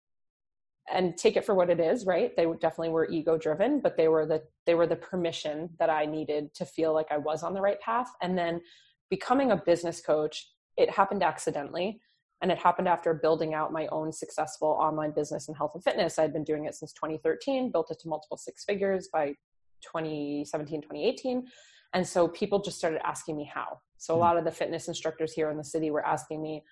[0.92, 2.36] and take it for what it is, right?
[2.36, 6.06] They definitely were ego driven, but they were the they were the permission that I
[6.06, 8.10] needed to feel like I was on the right path.
[8.22, 8.62] And then
[9.10, 12.02] becoming a business coach, it happened accidentally.
[12.42, 16.18] And it happened after building out my own successful online business in health and fitness.
[16.18, 19.36] I'd been doing it since 2013, built it to multiple six figures by
[19.84, 21.46] 2017, 2018.
[21.94, 23.80] And so people just started asking me how.
[23.98, 24.22] So a hmm.
[24.22, 26.64] lot of the fitness instructors here in the city were asking me,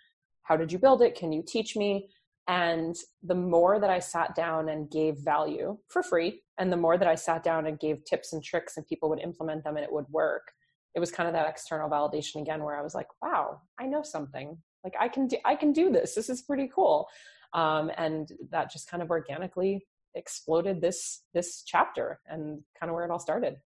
[0.44, 1.16] How did you build it?
[1.16, 2.10] Can you teach me?
[2.48, 6.98] And the more that I sat down and gave value for free, and the more
[6.98, 9.86] that I sat down and gave tips and tricks and people would implement them and
[9.86, 10.52] it would work,
[10.96, 14.02] it was kind of that external validation again where I was like, wow, I know
[14.02, 14.58] something.
[14.84, 16.16] Like I can do I can do this.
[16.16, 17.08] This is pretty cool.
[17.54, 23.06] Um, and that just kind of organically exploded this this chapter and kind of where
[23.06, 23.58] it all started.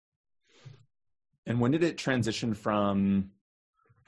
[1.46, 3.32] And when did it transition from,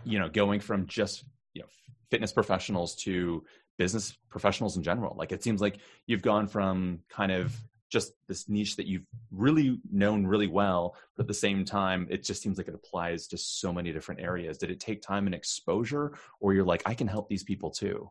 [0.03, 1.67] you know, going from just you know
[2.09, 3.43] fitness professionals to
[3.77, 5.15] business professionals in general?
[5.17, 7.55] Like it seems like you've gone from kind of
[7.89, 12.23] just this niche that you've really known really well, but at the same time, it
[12.23, 14.57] just seems like it applies to so many different areas.
[14.57, 18.09] Did it take time and exposure, or you're like, I can help these people too?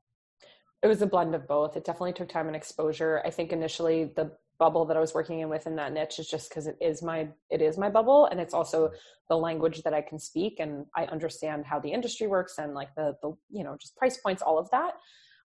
[0.83, 1.77] It was a blend of both.
[1.77, 3.23] It definitely took time and exposure.
[3.25, 6.49] I think initially the bubble that I was working in within that niche is just
[6.49, 8.91] because it is my it is my bubble and it's also
[9.29, 12.95] the language that I can speak and I understand how the industry works and like
[12.95, 14.95] the the you know just price points all of that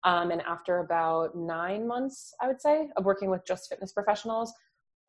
[0.04, 4.54] um, and after about nine months, I would say, of working with just fitness professionals,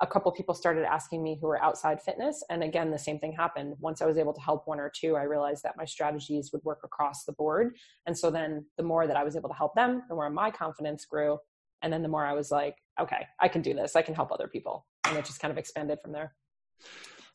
[0.02, 2.42] a couple people started asking me who were outside fitness.
[2.48, 3.74] And again, the same thing happened.
[3.80, 6.64] Once I was able to help one or two, I realized that my strategies would
[6.64, 7.76] work across the board.
[8.06, 10.50] And so then the more that I was able to help them, the more my
[10.50, 11.38] confidence grew.
[11.82, 13.96] And then the more I was like, okay, I can do this.
[13.96, 14.86] I can help other people.
[15.04, 16.34] And it just kind of expanded from there.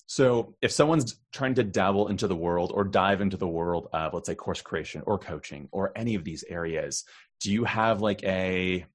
[0.07, 4.13] So, if someone's trying to dabble into the world or dive into the world of,
[4.13, 7.05] let's say, course creation or coaching or any of these areas,
[7.41, 8.85] do you have like a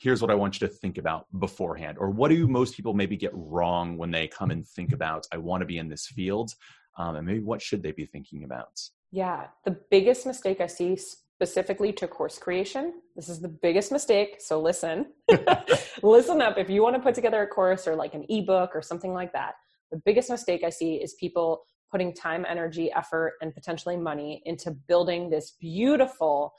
[0.00, 1.98] here's what I want you to think about beforehand?
[2.00, 5.36] Or what do most people maybe get wrong when they come and think about, I
[5.36, 6.54] want to be in this field?
[6.96, 8.80] Um, and maybe what should they be thinking about?
[9.12, 10.98] Yeah, the biggest mistake I see
[11.40, 14.36] specifically to course creation, this is the biggest mistake.
[14.40, 15.06] So listen,
[16.02, 16.58] listen up.
[16.58, 19.32] If you want to put together a course or like an ebook or something like
[19.32, 19.54] that,
[19.90, 24.70] the biggest mistake I see is people putting time, energy, effort, and potentially money into
[24.86, 26.52] building this beautiful,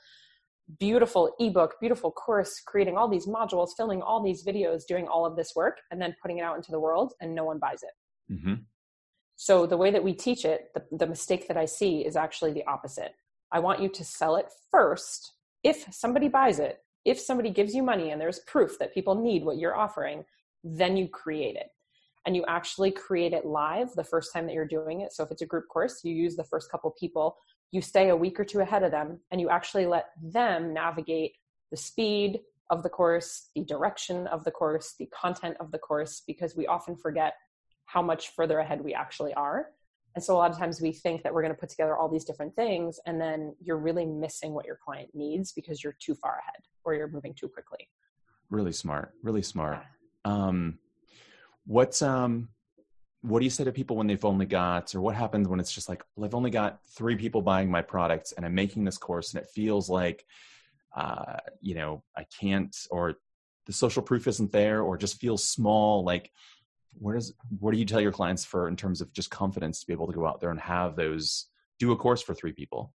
[0.80, 5.36] beautiful ebook, beautiful course, creating all these modules, filming all these videos, doing all of
[5.36, 8.32] this work, and then putting it out into the world, and no one buys it.
[8.32, 8.54] Mm-hmm.
[9.36, 12.52] So, the way that we teach it, the, the mistake that I see is actually
[12.52, 13.12] the opposite.
[13.52, 15.32] I want you to sell it first.
[15.62, 19.44] If somebody buys it, if somebody gives you money and there's proof that people need
[19.44, 20.24] what you're offering,
[20.64, 21.68] then you create it
[22.26, 25.12] and you actually create it live the first time that you're doing it.
[25.12, 27.36] So if it's a group course, you use the first couple people,
[27.72, 31.32] you stay a week or two ahead of them, and you actually let them navigate
[31.70, 36.22] the speed of the course, the direction of the course, the content of the course,
[36.26, 37.34] because we often forget
[37.86, 39.66] how much further ahead we actually are.
[40.14, 42.08] And so a lot of times we think that we're going to put together all
[42.08, 46.14] these different things, and then you're really missing what your client needs because you're too
[46.14, 47.88] far ahead or you're moving too quickly.
[48.50, 49.12] Really smart.
[49.22, 49.80] Really smart.
[50.24, 50.78] Um,
[51.64, 52.48] What's um
[53.22, 55.72] what do you say to people when they've only got or what happens when it's
[55.72, 58.98] just like well i've only got three people buying my products and i'm making this
[58.98, 60.24] course and it feels like
[60.96, 63.14] uh, you know i can't or
[63.66, 66.32] the social proof isn't there or just feels small like
[66.98, 69.86] where does what do you tell your clients for in terms of just confidence to
[69.86, 71.46] be able to go out there and have those
[71.78, 72.92] do a course for three people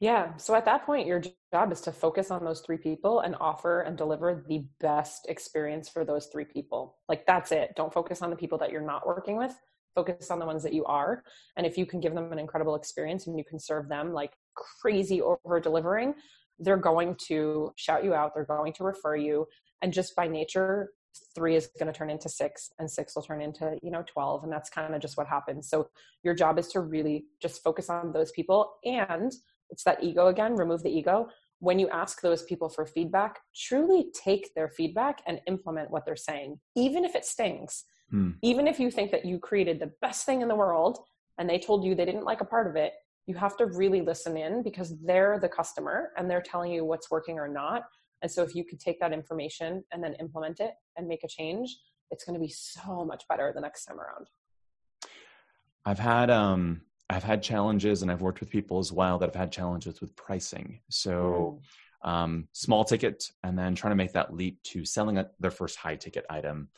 [0.00, 0.36] yeah.
[0.36, 3.80] So at that point, your job is to focus on those three people and offer
[3.80, 6.96] and deliver the best experience for those three people.
[7.08, 7.72] Like that's it.
[7.74, 9.52] Don't focus on the people that you're not working with.
[9.96, 11.24] Focus on the ones that you are.
[11.56, 14.34] And if you can give them an incredible experience and you can serve them like
[14.54, 16.14] crazy over delivering,
[16.60, 18.34] they're going to shout you out.
[18.34, 19.48] They're going to refer you.
[19.82, 20.90] And just by nature,
[21.34, 24.44] three is going to turn into six and six will turn into you know 12
[24.44, 25.68] and that's kind of just what happens.
[25.68, 25.88] So
[26.22, 29.32] your job is to really just focus on those people and
[29.70, 31.28] it's that ego again remove the ego.
[31.60, 36.16] When you ask those people for feedback truly take their feedback and implement what they're
[36.16, 37.84] saying even if it stings.
[38.10, 38.30] Hmm.
[38.40, 40.98] even if you think that you created the best thing in the world
[41.36, 42.94] and they told you they didn't like a part of it
[43.28, 47.10] you have to really listen in because they're the customer and they're telling you what's
[47.10, 47.82] working or not
[48.22, 51.28] and so if you could take that information and then implement it and make a
[51.28, 51.78] change
[52.10, 54.26] it's going to be so much better the next time around
[55.84, 59.34] i've had um I've had challenges and I've worked with people as well that have
[59.34, 60.80] had challenges with pricing.
[60.90, 61.60] So
[62.04, 62.08] mm.
[62.08, 65.76] um, small ticket and then trying to make that leap to selling a, their first
[65.76, 66.68] high ticket item.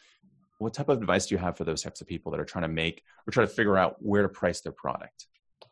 [0.58, 2.62] What type of advice do you have for those types of people that are trying
[2.62, 5.26] to make or try to figure out where to price their product?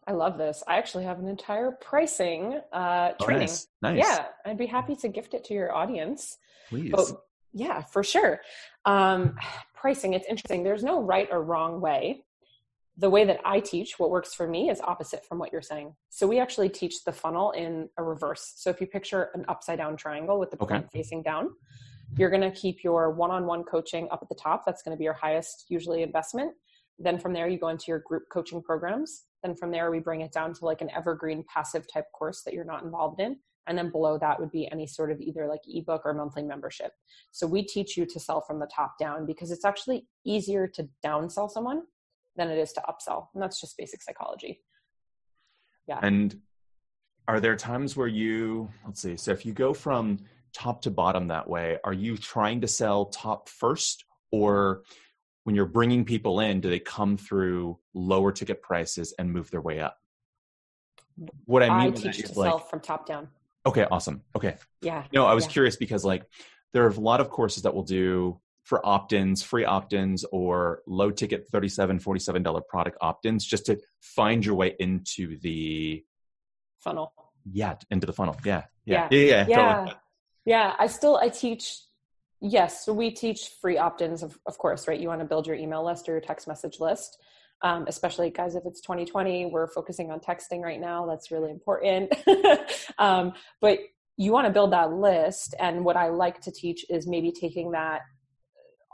[0.08, 0.64] I love this.
[0.66, 3.42] I actually have an entire pricing uh, oh, training.
[3.42, 3.66] Nice.
[3.82, 3.98] nice.
[3.98, 6.38] Yeah, I'd be happy to gift it to your audience.
[6.70, 6.90] Please.
[6.90, 7.08] But,
[7.52, 8.40] yeah, for sure.
[8.86, 9.36] Um,
[9.74, 10.64] pricing, it's interesting.
[10.64, 12.24] There's no right or wrong way.
[12.96, 15.94] The way that I teach, what works for me is opposite from what you're saying.
[16.08, 18.54] So we actually teach the funnel in a reverse.
[18.56, 21.50] So if you picture an upside down triangle with the point facing down,
[22.16, 24.64] you're going to keep your one on one coaching up at the top.
[24.64, 26.54] That's going to be your highest, usually, investment.
[26.98, 29.24] Then from there, you go into your group coaching programs.
[29.42, 32.54] Then from there, we bring it down to like an evergreen passive type course that
[32.54, 33.38] you're not involved in.
[33.66, 36.92] And then below that would be any sort of either like ebook or monthly membership.
[37.32, 40.88] So we teach you to sell from the top down because it's actually easier to
[41.04, 41.82] downsell someone
[42.36, 43.26] than it is to upsell.
[43.34, 44.62] And that's just basic psychology.
[45.86, 46.00] Yeah.
[46.02, 46.40] And
[47.26, 50.20] are there times where you, let's see, so if you go from
[50.54, 54.82] top to bottom that way, are you trying to sell top first or
[55.48, 59.62] when you're bringing people in, do they come through lower ticket prices and move their
[59.62, 59.96] way up?
[61.46, 63.28] What I mean I teach to like, sell from top down.
[63.64, 64.20] Okay, awesome.
[64.36, 64.56] Okay.
[64.82, 65.04] Yeah.
[65.10, 65.52] No, I was yeah.
[65.52, 66.24] curious because like
[66.74, 71.10] there are a lot of courses that will do for opt-ins, free opt-ins, or low
[71.10, 76.04] ticket $37, $47 product opt-ins just to find your way into the
[76.78, 77.14] funnel.
[77.50, 78.36] Yeah, into the funnel.
[78.44, 78.64] Yeah.
[78.84, 79.08] Yeah.
[79.10, 79.18] Yeah.
[79.18, 79.26] Yeah.
[79.26, 79.46] Yeah.
[79.48, 79.74] yeah.
[79.76, 79.96] Totally.
[80.44, 80.74] yeah.
[80.78, 81.78] I still I teach
[82.40, 85.00] Yes, so we teach free opt-ins, of, of course, right?
[85.00, 87.18] You want to build your email list or your text message list,
[87.62, 88.54] um, especially guys.
[88.54, 91.04] If it's 2020, we're focusing on texting right now.
[91.04, 92.14] That's really important.
[92.98, 93.80] um, but
[94.16, 97.72] you want to build that list, and what I like to teach is maybe taking
[97.72, 98.02] that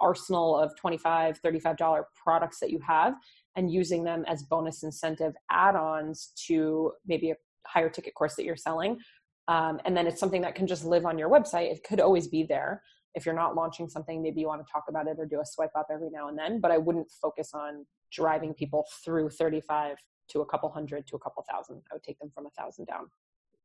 [0.00, 3.14] arsenal of 25 35 dollar products that you have
[3.54, 8.57] and using them as bonus incentive add-ons to maybe a higher ticket course that you're
[8.57, 8.98] selling
[9.46, 12.26] um, and then it's something that can just live on your website it could always
[12.26, 12.83] be there
[13.14, 15.46] if you're not launching something maybe you want to talk about it or do a
[15.46, 19.96] swipe up every now and then but i wouldn't focus on driving people through 35
[20.29, 21.83] to a couple hundred to a couple thousand.
[21.90, 23.11] I would take them from a thousand down.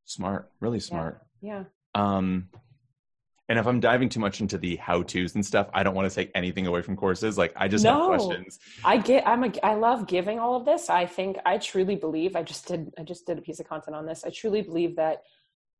[0.05, 0.51] Smart.
[0.59, 1.21] Really smart.
[1.41, 1.63] Yeah,
[1.95, 2.01] yeah.
[2.01, 2.49] um
[3.47, 6.07] and if i'm diving too much into the how to's and stuff i don't want
[6.07, 7.37] to take anything away from courses.
[7.37, 8.59] Like i just no, have questions.
[8.83, 10.89] I get i'm a i love giving all of this.
[10.89, 13.95] I think i truly believe i just did i just did a piece of content
[13.95, 14.23] on this.
[14.25, 15.23] I truly believe that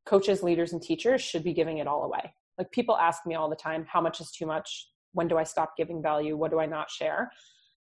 [0.06, 3.50] coaches leaders and teachers should be giving it all away like people ask me all
[3.50, 4.88] the time how much is too much?
[5.12, 6.36] When do i stop giving value?
[6.36, 7.32] What do i not share?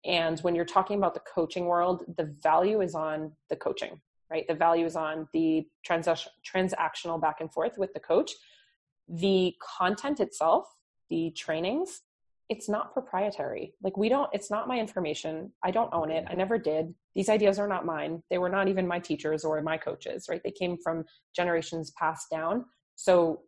[0.04, 4.46] And when you're talking about the coaching world the value is on the coaching right?
[4.48, 8.32] The value is on the trans- transactional back and forth with the coach.
[9.08, 10.66] The content itself
[11.10, 12.00] the trainings
[12.50, 13.74] it's not proprietary.
[13.82, 15.52] Like we don't it's not my information.
[15.62, 16.26] I don't own it.
[16.28, 16.94] I never did.
[17.14, 18.22] These ideas are not mine.
[18.28, 20.42] They were not even my teachers or my coaches right?
[20.44, 22.66] They came from generations passed down.
[22.96, 23.40] So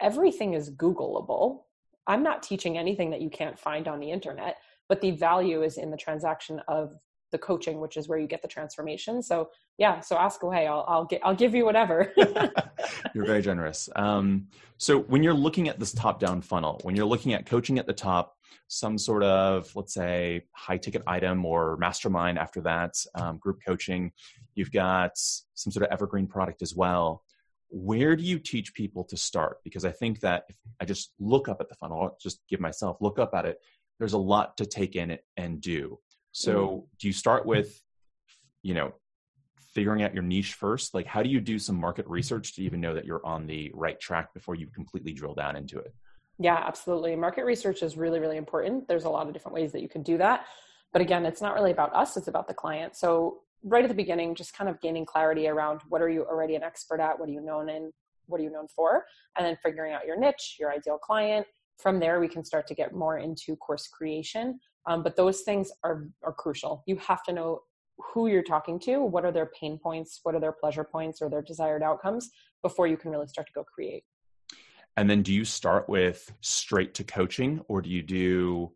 [0.00, 1.62] everything is Googleable.
[2.06, 4.56] I'm not teaching anything that you can't find on the internet,
[4.88, 6.96] but the value is in the transaction of
[7.30, 9.22] the coaching, which is where you get the transformation.
[9.22, 10.66] So yeah, so ask away.
[10.66, 12.12] I'll I'll get I'll give you whatever.
[13.14, 13.88] you're very generous.
[13.96, 17.86] Um, so when you're looking at this top-down funnel, when you're looking at coaching at
[17.86, 18.34] the top,
[18.68, 24.10] some sort of let's say high ticket item or mastermind after that, um, group coaching,
[24.54, 27.22] you've got some sort of evergreen product as well
[27.70, 29.58] where do you teach people to start?
[29.64, 32.60] Because i think that if i just look up at the funnel I'll just give
[32.60, 33.58] myself look up at it
[33.98, 35.98] there's a lot to take in it and do.
[36.32, 36.98] So mm.
[37.00, 37.80] do you start with
[38.62, 38.92] you know
[39.74, 40.94] figuring out your niche first?
[40.94, 43.70] Like how do you do some market research to even know that you're on the
[43.74, 45.94] right track before you completely drill down into it?
[46.38, 47.16] Yeah absolutely.
[47.16, 48.88] Market research is really really important.
[48.88, 50.46] There's a lot of different ways that you can do that.
[50.92, 52.96] But again it's not really about us it's about the client.
[52.96, 56.54] So right at the beginning, just kind of gaining clarity around what are you already
[56.54, 57.92] an expert at, what are you known in,
[58.26, 59.04] what are you known for,
[59.36, 61.46] and then figuring out your niche, your ideal client.
[61.78, 64.58] From there, we can start to get more into course creation.
[64.86, 66.82] Um, but those things are are crucial.
[66.86, 67.60] You have to know
[67.98, 71.28] who you're talking to, what are their pain points, what are their pleasure points, or
[71.28, 72.30] their desired outcomes
[72.62, 74.04] before you can really start to go create.
[74.96, 78.72] And then, do you start with straight to coaching, or do you do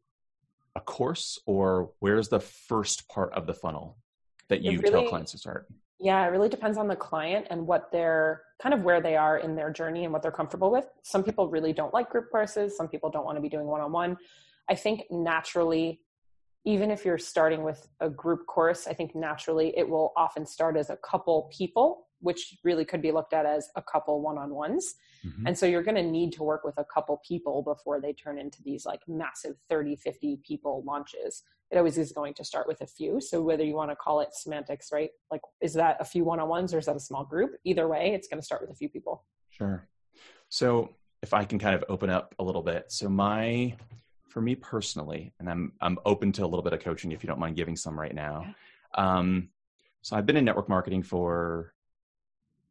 [0.76, 3.96] a course, or where's the first part of the funnel?
[4.52, 5.66] That you really, tell clients to start?
[5.98, 9.38] Yeah, it really depends on the client and what they're kind of where they are
[9.38, 10.86] in their journey and what they're comfortable with.
[11.02, 13.80] Some people really don't like group courses, some people don't want to be doing one
[13.80, 14.16] on one.
[14.68, 16.00] I think naturally,
[16.64, 20.76] even if you're starting with a group course, I think naturally it will often start
[20.76, 24.94] as a couple people which really could be looked at as a couple one-on-ones.
[25.26, 25.46] Mm-hmm.
[25.46, 28.38] and so you're going to need to work with a couple people before they turn
[28.38, 31.42] into these like massive 30 50 people launches.
[31.70, 33.20] It always is going to start with a few.
[33.20, 35.10] So whether you want to call it semantics right?
[35.30, 37.52] Like is that a few one-on-ones or is that a small group?
[37.64, 39.24] Either way it's going to start with a few people.
[39.50, 39.86] Sure.
[40.48, 40.90] So
[41.22, 42.90] if I can kind of open up a little bit.
[42.90, 43.76] So my
[44.28, 47.28] for me personally, and I'm I'm open to a little bit of coaching if you
[47.28, 48.54] don't mind giving some right now.
[48.94, 49.48] Um,
[50.02, 51.74] so I've been in network marketing for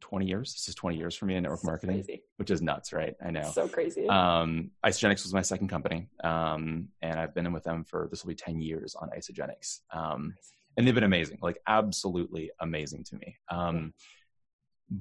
[0.02, 0.54] 20 years.
[0.54, 2.24] This is 20 years for me in network marketing, crazy.
[2.38, 3.16] which is nuts, right?
[3.26, 3.49] I know.
[3.54, 4.08] So crazy.
[4.08, 8.24] Um, Isagenix was my second company, um, and I've been in with them for this
[8.24, 9.80] will be 10 years on Isagenix.
[9.91, 10.36] Um,
[10.76, 13.38] and they've been amazing, like absolutely amazing to me.
[13.49, 13.93] Um,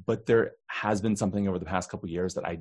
[0.07, 2.61] but there has been something over the past couple years that I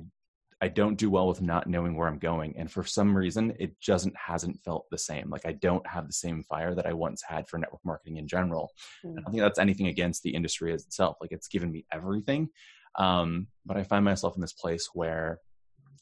[0.62, 2.54] I don't do well with not knowing where I'm going.
[2.58, 5.30] And for some reason, it doesn't hasn't felt the same.
[5.30, 8.28] Like I don't have the same fire that I once had for network marketing in
[8.28, 8.70] general.
[9.04, 9.12] Mm.
[9.12, 11.16] I don't think that's anything against the industry as itself.
[11.20, 12.50] Like it's given me everything.
[12.96, 15.40] Um, but I find myself in this place where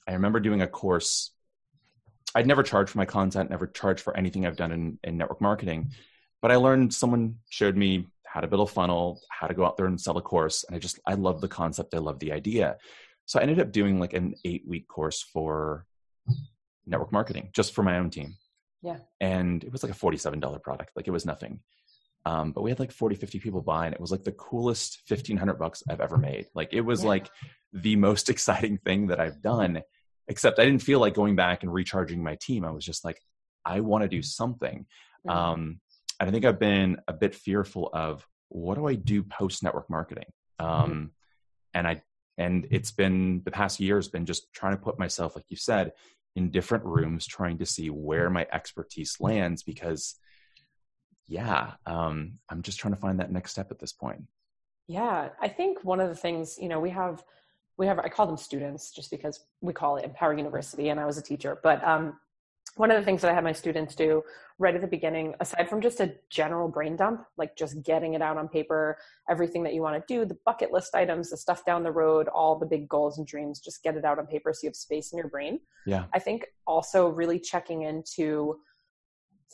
[0.09, 1.33] I remember doing a course.
[2.35, 5.41] I'd never charged for my content, never charged for anything I've done in, in network
[5.41, 5.93] marketing.
[6.43, 9.77] But I learned someone showed me how to build a funnel, how to go out
[9.77, 10.65] there and sell a course.
[10.65, 11.95] And I just I love the concept.
[11.95, 12.77] I love the idea.
[13.29, 15.85] So I ended up doing like an eight week course for
[16.87, 18.35] network marketing just for my own team.
[18.83, 18.97] Yeah.
[19.21, 20.93] And it was like a $47 product.
[20.97, 21.61] Like it was nothing.
[22.25, 25.03] Um, but we had like 40, 50 people buy and it was like the coolest
[25.09, 26.47] 1500 bucks I've ever made.
[26.55, 27.09] Like it was yeah.
[27.11, 27.29] like
[27.75, 29.83] the most exciting thing that I've done,
[30.27, 32.65] except I didn't feel like going back and recharging my team.
[32.65, 33.21] I was just like,
[33.63, 34.87] I want to do something.
[35.27, 35.39] Mm-hmm.
[35.39, 35.81] Um,
[36.19, 39.91] and I think I've been a bit fearful of what do I do post network
[39.91, 40.33] marketing?
[40.59, 41.05] Um, mm-hmm.
[41.75, 42.01] And I
[42.39, 45.57] and it's been the past year has been just trying to put myself like you
[45.57, 45.93] said
[46.37, 50.15] in different rooms trying to see where my expertise lands because
[51.27, 54.23] yeah um, i'm just trying to find that next step at this point.
[54.87, 57.23] Yeah i think one of the things you know we have
[57.77, 61.05] we have i call them students just because we call it empower university and i
[61.05, 62.19] was a teacher but um,
[62.79, 64.23] one of the things that I had my students do
[64.59, 68.23] right at the beginning, aside from just a general brain dump, like just getting it
[68.23, 68.99] out on paper,
[69.29, 72.29] everything that you want to do, the bucket list items, the stuff down the road,
[72.29, 74.77] all the big goals and dreams, just get it out on paper so you have
[74.77, 75.61] space in your brain.
[75.87, 76.05] Yeah.
[76.15, 78.59] I think also really checking into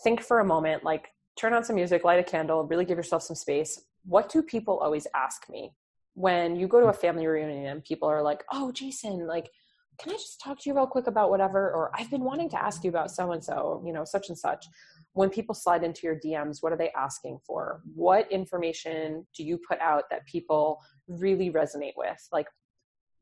[0.02, 3.22] think for a moment, like turn on some music, light a candle, really give yourself
[3.22, 3.80] some space.
[4.04, 5.72] What do people always ask me?
[6.14, 7.00] When you go to a hmm.
[7.00, 9.50] family reunion, and people are like, oh, Jason, like,
[9.98, 11.70] can I just talk to you real quick about whatever?
[11.72, 14.38] Or I've been wanting to ask you about so and so, you know, such and
[14.38, 14.66] such.
[15.12, 17.80] When people slide into your DMs, what are they asking for?
[17.94, 22.28] What information do you put out that people really resonate with?
[22.32, 22.48] Like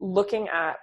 [0.01, 0.77] looking at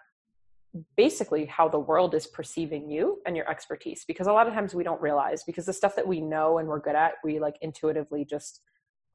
[0.95, 4.75] basically how the world is perceiving you and your expertise because a lot of times
[4.75, 7.55] we don't realize because the stuff that we know and we're good at we like
[7.61, 8.61] intuitively just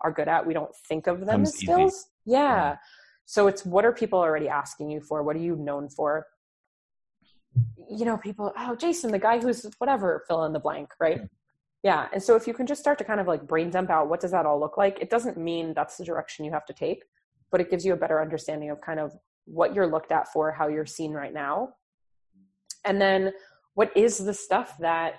[0.01, 2.39] are good at we don't think of them Comes as skills yeah.
[2.39, 2.77] yeah
[3.25, 6.27] so it's what are people already asking you for what are you known for
[7.91, 11.21] you know, people, oh, Jason, the guy who's whatever, fill in the blank, right?
[11.83, 12.09] Yeah.
[12.13, 14.21] And so if you can just start to kind of like brain dump out what
[14.21, 17.05] does that all look like, it doesn't mean that's the direction you have to take,
[17.51, 19.13] but it gives you a better understanding of kind of
[19.45, 21.71] what you're looked at for, how you're seen right now.
[22.85, 23.33] And then
[23.75, 25.17] what is the stuff that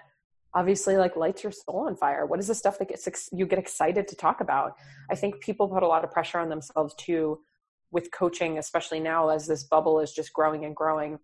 [0.56, 2.26] obviously like lights your soul on fire?
[2.26, 4.74] What is the stuff that gets you get excited to talk about?
[5.12, 7.40] I think people put a lot of pressure on themselves too
[7.92, 11.20] with coaching, especially now as this bubble is just growing and growing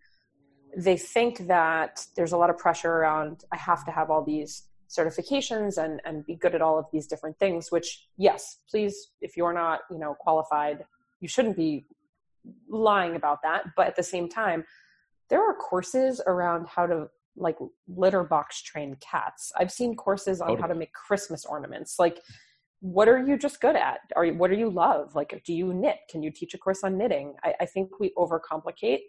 [0.77, 4.63] they think that there's a lot of pressure around i have to have all these
[4.89, 9.37] certifications and and be good at all of these different things which yes please if
[9.37, 10.85] you're not you know qualified
[11.21, 11.85] you shouldn't be
[12.67, 13.63] lying about that.
[13.75, 14.65] But at the same time
[15.29, 17.07] there are courses around how to
[17.37, 17.57] like
[17.87, 19.53] litter box train cats.
[19.57, 20.61] I've seen courses on totally.
[20.61, 21.95] how to make christmas ornaments.
[21.97, 22.19] Like
[22.81, 23.99] what are you just good at?
[24.15, 25.15] Or what do you love?
[25.15, 25.97] Like do you knit?
[26.09, 27.35] Can you teach a course on knitting?
[27.43, 29.01] I, I think we overcomplicate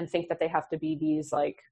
[0.00, 1.62] and think that they have to be these like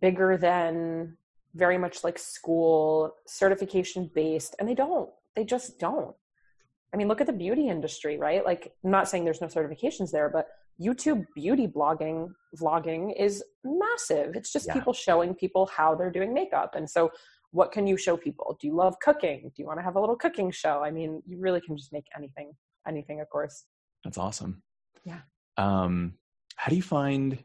[0.00, 1.16] bigger than
[1.54, 6.16] very much like school certification based and they don't they just don't.
[6.92, 8.44] I mean look at the beauty industry right?
[8.44, 10.48] Like I'm not saying there's no certifications there but
[10.80, 12.28] youtube beauty blogging
[12.60, 14.34] vlogging is massive.
[14.34, 14.74] It's just yeah.
[14.74, 17.12] people showing people how they're doing makeup and so
[17.52, 18.58] what can you show people?
[18.60, 19.50] Do you love cooking?
[19.54, 20.82] Do you want to have a little cooking show?
[20.82, 22.50] I mean you really can just make anything
[22.86, 23.64] anything of course.
[24.02, 24.62] That's awesome.
[25.04, 25.20] Yeah.
[25.56, 26.14] Um
[26.58, 27.38] how do you find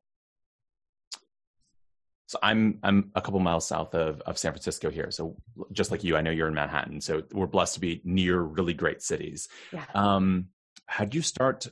[2.26, 5.38] so i'm i'm a couple miles south of, of san francisco here so
[5.72, 8.74] just like you i know you're in manhattan so we're blessed to be near really
[8.74, 9.86] great cities yeah.
[9.93, 10.47] um
[10.88, 11.68] how do you start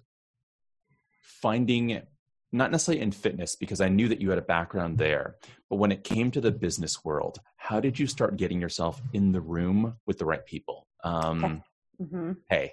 [1.22, 2.00] finding
[2.52, 5.36] not necessarily in fitness because i knew that you had a background there
[5.70, 9.32] but when it came to the business world how did you start getting yourself in
[9.32, 11.62] the room with the right people um okay.
[12.04, 12.32] mm-hmm.
[12.50, 12.72] hey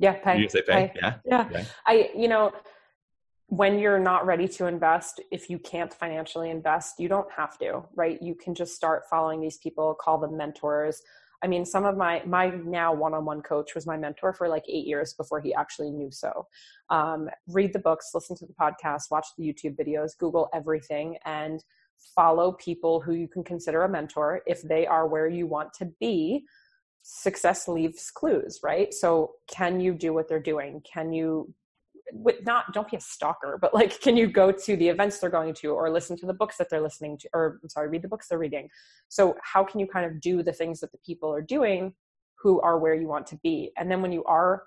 [0.00, 0.40] yeah pay.
[0.40, 0.88] You say pay?
[0.88, 0.92] pay.
[0.96, 1.14] Yeah.
[1.24, 2.52] yeah yeah i you know
[3.48, 7.82] when you're not ready to invest, if you can't financially invest, you don't have to,
[7.94, 8.20] right?
[8.22, 11.00] You can just start following these people, call them mentors.
[11.42, 14.86] I mean, some of my my now one-on-one coach was my mentor for like eight
[14.86, 16.46] years before he actually knew so.
[16.90, 21.64] Um, read the books, listen to the podcast, watch the YouTube videos, Google everything, and
[22.14, 25.86] follow people who you can consider a mentor if they are where you want to
[26.00, 26.44] be.
[27.02, 28.92] Success leaves clues, right?
[28.92, 30.82] So, can you do what they're doing?
[30.92, 31.54] Can you
[32.12, 35.30] with not don't be a stalker but like can you go to the events they're
[35.30, 38.02] going to or listen to the books that they're listening to or i'm sorry read
[38.02, 38.68] the books they're reading.
[39.08, 41.94] So how can you kind of do the things that the people are doing
[42.40, 43.72] who are where you want to be?
[43.76, 44.64] And then when you are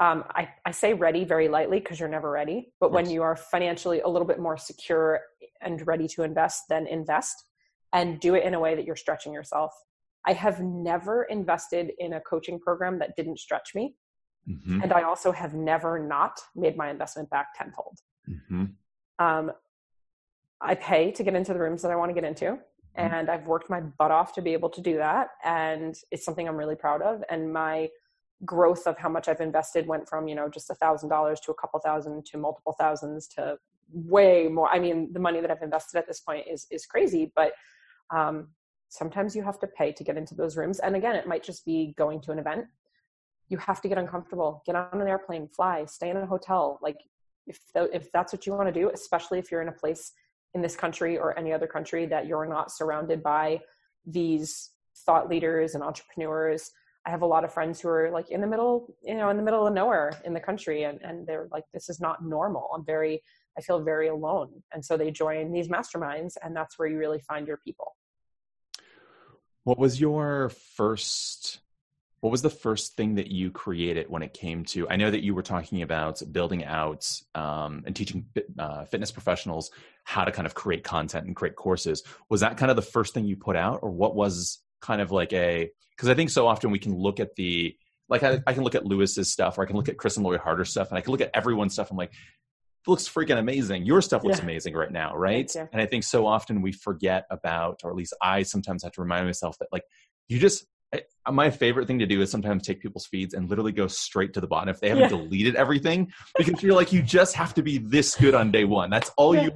[0.00, 3.34] um, I, I say ready very lightly because you're never ready but when you are
[3.34, 5.20] financially a little bit more secure
[5.60, 7.34] and ready to invest then invest
[7.92, 9.72] and do it in a way that you're stretching yourself.
[10.26, 13.94] I have never invested in a coaching program that didn't stretch me
[14.48, 14.82] Mm-hmm.
[14.82, 17.98] And I also have never not made my investment back tenfold.
[18.28, 18.64] Mm-hmm.
[19.18, 19.52] Um,
[20.60, 22.44] I pay to get into the rooms that I want to get into.
[22.44, 23.14] Mm-hmm.
[23.14, 25.28] And I've worked my butt off to be able to do that.
[25.44, 27.22] And it's something I'm really proud of.
[27.30, 27.88] And my
[28.44, 31.50] growth of how much I've invested went from, you know, just a thousand dollars to
[31.50, 33.58] a couple thousand to multiple thousands to
[33.92, 34.68] way more.
[34.68, 37.52] I mean, the money that I've invested at this point is is crazy, but
[38.10, 38.48] um,
[38.88, 40.78] sometimes you have to pay to get into those rooms.
[40.78, 42.66] And again, it might just be going to an event
[43.48, 44.62] you have to get uncomfortable.
[44.66, 46.78] Get on an airplane fly stay in a hotel.
[46.82, 46.98] Like
[47.46, 50.12] if if that's what you want to do especially if you're in a place
[50.54, 53.60] in this country or any other country that you're not surrounded by
[54.06, 54.70] these
[55.04, 56.70] thought leaders and entrepreneurs.
[57.06, 59.36] I have a lot of friends who are like in the middle you know in
[59.36, 62.68] the middle of nowhere in the country and and they're like this is not normal.
[62.74, 63.22] I'm very
[63.56, 64.50] i feel very alone.
[64.72, 67.96] And so they join these masterminds and that's where you really find your people.
[69.64, 71.60] What was your first
[72.20, 75.22] what was the first thing that you created when it came to i know that
[75.22, 78.26] you were talking about building out um, and teaching
[78.58, 79.70] uh, fitness professionals
[80.08, 82.02] how to kind of create content and create courses.
[82.30, 85.10] Was that kind of the first thing you put out or what was kind of
[85.10, 87.76] like a because i think so often we can look at the
[88.08, 90.24] like I, I, can look at lewis's stuff or i can look at chris and
[90.24, 91.90] lori harder's stuff and i can look at everyone's stuff.
[91.90, 92.12] I'm like
[92.86, 93.84] looks freaking amazing.
[93.84, 94.44] Your stuff looks yeah.
[94.44, 95.54] amazing right now right?
[95.54, 99.02] and i think so often we forget about or at least i sometimes have to
[99.02, 99.82] remind myself that like
[100.28, 100.64] you just
[101.30, 104.40] my favorite thing to do is sometimes take people's feeds and literally go straight to
[104.40, 105.08] the bottom if they haven't yeah.
[105.08, 108.90] deleted everything because you're like you just have to be this good on day one
[108.90, 109.44] that's all yeah.
[109.44, 109.50] you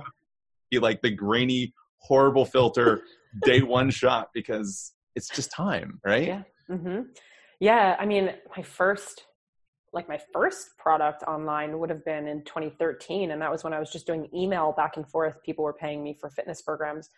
[0.71, 3.03] be like the grainy horrible filter
[3.45, 7.03] day one shot because it's just time right yeah mm-hmm.
[7.61, 9.25] yeah i mean my first
[9.93, 13.79] like my first product online would have been in 2013 and that was when i
[13.79, 17.09] was just doing email back and forth people were paying me for fitness programs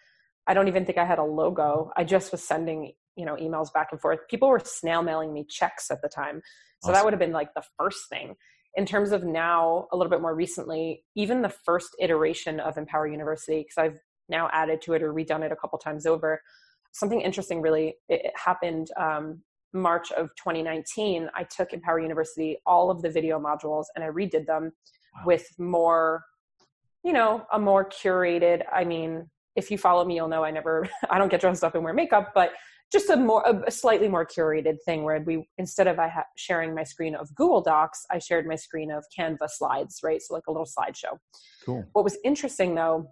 [0.47, 3.73] i don't even think i had a logo i just was sending you know emails
[3.73, 6.41] back and forth people were snail mailing me checks at the time
[6.83, 6.95] so awesome.
[6.95, 8.35] that would have been like the first thing
[8.77, 13.07] in terms of now a little bit more recently even the first iteration of empower
[13.07, 13.99] university because i've
[14.29, 16.41] now added to it or redone it a couple times over
[16.93, 19.41] something interesting really it happened um,
[19.73, 24.47] march of 2019 i took empower university all of the video modules and i redid
[24.47, 24.73] them
[25.17, 25.23] wow.
[25.27, 26.25] with more
[27.05, 30.89] you know a more curated i mean if you follow me you'll know i never
[31.11, 32.53] i don't get dressed up and wear makeup but
[32.95, 36.75] just a more a slightly more curated thing where we instead of I ha- sharing
[36.75, 40.23] my screen of Google Docs, I shared my screen of Canva slides, right?
[40.23, 41.19] So like a little slideshow.
[41.67, 41.85] Cool.
[41.93, 43.11] What was interesting though,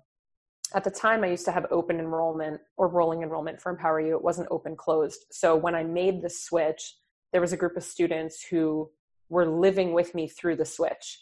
[0.72, 4.14] at the time I used to have open enrollment or rolling enrollment for Empower You.
[4.14, 5.26] It wasn't open closed.
[5.32, 6.94] So when I made the switch,
[7.32, 8.88] there was a group of students who
[9.28, 11.20] were living with me through the switch.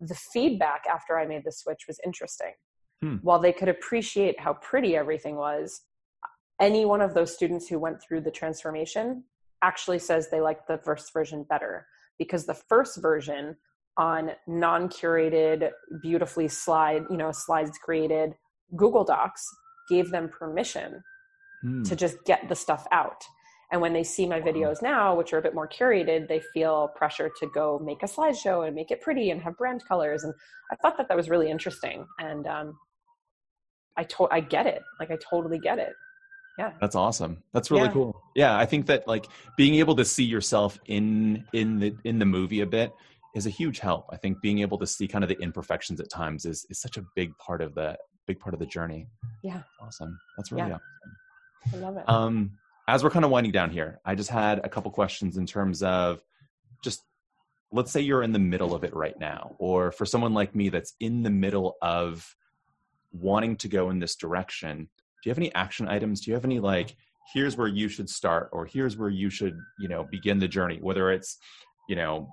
[0.00, 2.54] The feedback after I made the switch was interesting.
[3.00, 3.16] Hmm.
[3.22, 5.82] While they could appreciate how pretty everything was,
[6.62, 9.24] any one of those students who went through the transformation
[9.62, 11.86] actually says they like the first version better.
[12.18, 13.56] Because the first version
[13.98, 18.32] on non-curated beautifully slide you know slides created
[18.74, 19.46] google docs
[19.90, 21.02] gave them permission
[21.60, 21.82] hmm.
[21.82, 23.22] to just get the stuff out.
[23.70, 26.88] And when they see my videos now which are a bit more curated they feel
[26.96, 30.24] pressure to go make a slideshow and make it pretty and have brand colors.
[30.24, 30.32] And
[30.70, 32.06] i thought that that was really interesting.
[32.18, 32.78] And um,
[33.98, 34.80] i told i get it.
[35.00, 35.92] Like i totally get it
[36.58, 36.72] yeah.
[36.80, 37.42] That's awesome.
[37.52, 37.92] That's really yeah.
[37.92, 38.22] cool.
[38.34, 39.26] Yeah i think that like
[39.56, 42.92] being able to see yourself in in the in the movie a bit
[43.34, 44.06] is a huge help.
[44.10, 46.96] I think being able to see kind of the imperfections at times is is such
[46.98, 47.96] a big part of the
[48.26, 49.08] big part of the journey.
[49.42, 49.62] Yeah.
[49.80, 50.18] Awesome.
[50.36, 50.78] That's really yeah.
[51.70, 51.74] awesome.
[51.74, 52.08] I love it.
[52.08, 55.46] Um as we're kind of winding down here i just had a couple questions in
[55.46, 56.22] terms of
[56.82, 57.02] just
[57.70, 60.68] let's say you're in the middle of it right now or for someone like me
[60.68, 62.36] that's in the middle of
[63.12, 64.88] wanting to go in this direction
[65.22, 66.96] do you have any action items do you have any like
[67.32, 70.78] here's where you should start or here's where you should you know begin the journey
[70.82, 71.38] whether it's
[71.88, 72.28] you know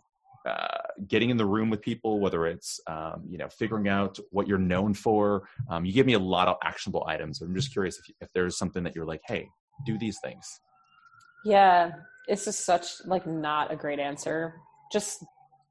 [0.47, 0.77] uh,
[1.07, 4.57] getting in the room with people whether it's um, you know figuring out what you're
[4.57, 8.05] known for um, you give me a lot of actionable items i'm just curious if,
[8.21, 9.47] if there's something that you're like hey
[9.85, 10.59] do these things
[11.45, 11.91] Yeah,
[12.27, 14.55] it's just such like not a great answer.
[14.91, 15.23] Just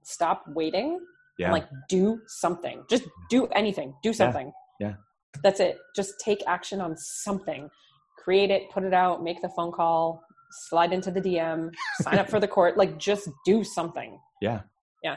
[0.02, 0.98] stop waiting
[1.38, 1.46] Yeah.
[1.46, 2.84] and like do something.
[2.88, 3.94] Just do anything.
[4.02, 4.50] Do something.
[4.80, 4.94] Yeah.
[5.42, 5.78] That's it.
[5.94, 7.70] Just take action on something.
[8.18, 11.70] Create it, put it out, make the phone call, slide into the DM,
[12.00, 12.76] sign up for the court.
[12.76, 14.18] Like just do something.
[14.40, 14.60] yeah.
[15.02, 15.16] Yeah.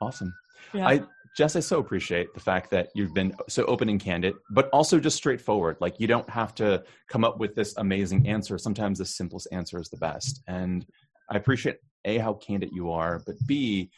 [0.00, 0.34] Awesome.
[0.72, 0.86] Yeah.
[0.86, 1.02] I
[1.36, 5.00] Jess, I so appreciate the fact that you've been so open and candid, but also
[5.00, 5.76] just straightforward.
[5.80, 8.56] Like you don't have to come up with this amazing answer.
[8.56, 10.42] Sometimes the simplest answer is the best.
[10.46, 10.86] And
[11.28, 13.90] I appreciate A, how candid you are, but B,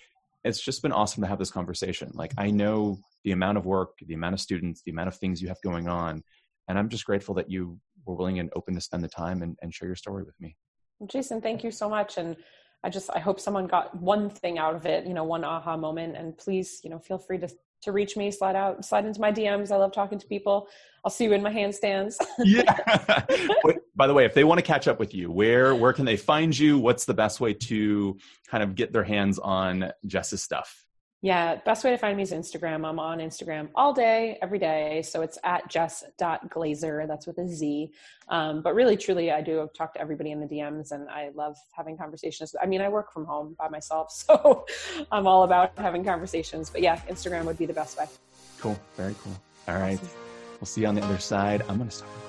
[0.45, 2.11] it's just been awesome to have this conversation.
[2.15, 5.43] Like I know the amount of work, the amount of students, the amount of things
[5.43, 6.23] you have going on.
[6.69, 9.59] And I'm just grateful that you were willing and open to spend the time and,
[9.61, 10.57] and share your story with me.
[11.09, 12.19] Jason, thank you so much.
[12.19, 12.37] And
[12.85, 15.77] I just I hope someone got one thing out of it, you know, one aha
[15.77, 16.17] moment.
[16.17, 17.49] And please, you know, feel free to
[17.83, 19.73] to reach me, slide out, slide into my DMs.
[19.73, 20.69] I love talking to people.
[21.05, 22.17] I'll see you in my handstands.
[22.39, 23.25] yeah.
[23.97, 26.17] By the way, if they want to catch up with you, where where can they
[26.17, 26.79] find you?
[26.79, 28.17] What's the best way to
[28.47, 30.86] kind of get their hands on Jess's stuff?
[31.27, 32.89] Yeah, best way to find me is Instagram.
[32.89, 35.03] I'm on Instagram all day, every day.
[35.03, 37.09] So it's at jess.glazer.
[37.09, 37.91] That's with a Z.
[38.29, 41.57] Um, but really, truly, I do talk to everybody in the DMs and I love
[41.73, 42.55] having conversations.
[42.63, 44.67] I mean, I work from home by myself, so
[45.11, 46.71] I'm all about having conversations.
[46.71, 48.07] But yeah, Instagram would be the best way.
[48.61, 48.79] Cool.
[48.97, 49.35] Very cool.
[49.67, 49.99] All right.
[50.61, 51.63] We'll see you on the other side.
[51.69, 52.26] I'm going to stop.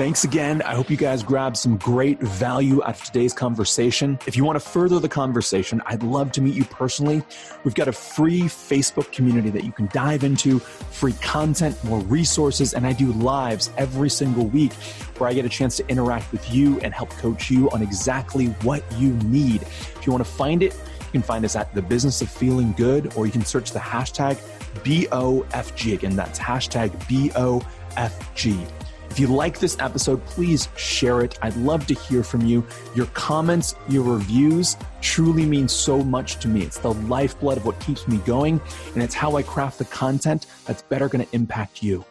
[0.00, 0.62] Thanks again.
[0.62, 4.18] I hope you guys grabbed some great value out of today's conversation.
[4.26, 7.22] If you want to further the conversation, I'd love to meet you personally.
[7.64, 12.72] We've got a free Facebook community that you can dive into, free content, more resources,
[12.72, 14.72] and I do lives every single week
[15.18, 18.46] where I get a chance to interact with you and help coach you on exactly
[18.62, 19.60] what you need.
[19.60, 22.72] If you want to find it, you can find us at the business of feeling
[22.72, 24.38] good, or you can search the hashtag
[24.76, 25.92] BOFG.
[25.92, 28.66] Again, that's hashtag BOFG.
[29.10, 31.36] If you like this episode, please share it.
[31.42, 32.64] I'd love to hear from you.
[32.94, 36.62] Your comments, your reviews truly mean so much to me.
[36.62, 38.60] It's the lifeblood of what keeps me going,
[38.94, 42.04] and it's how I craft the content that's better going to impact you.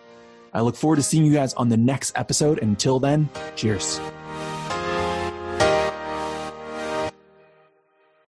[0.53, 2.59] I look forward to seeing you guys on the next episode.
[2.59, 3.99] Until then, cheers.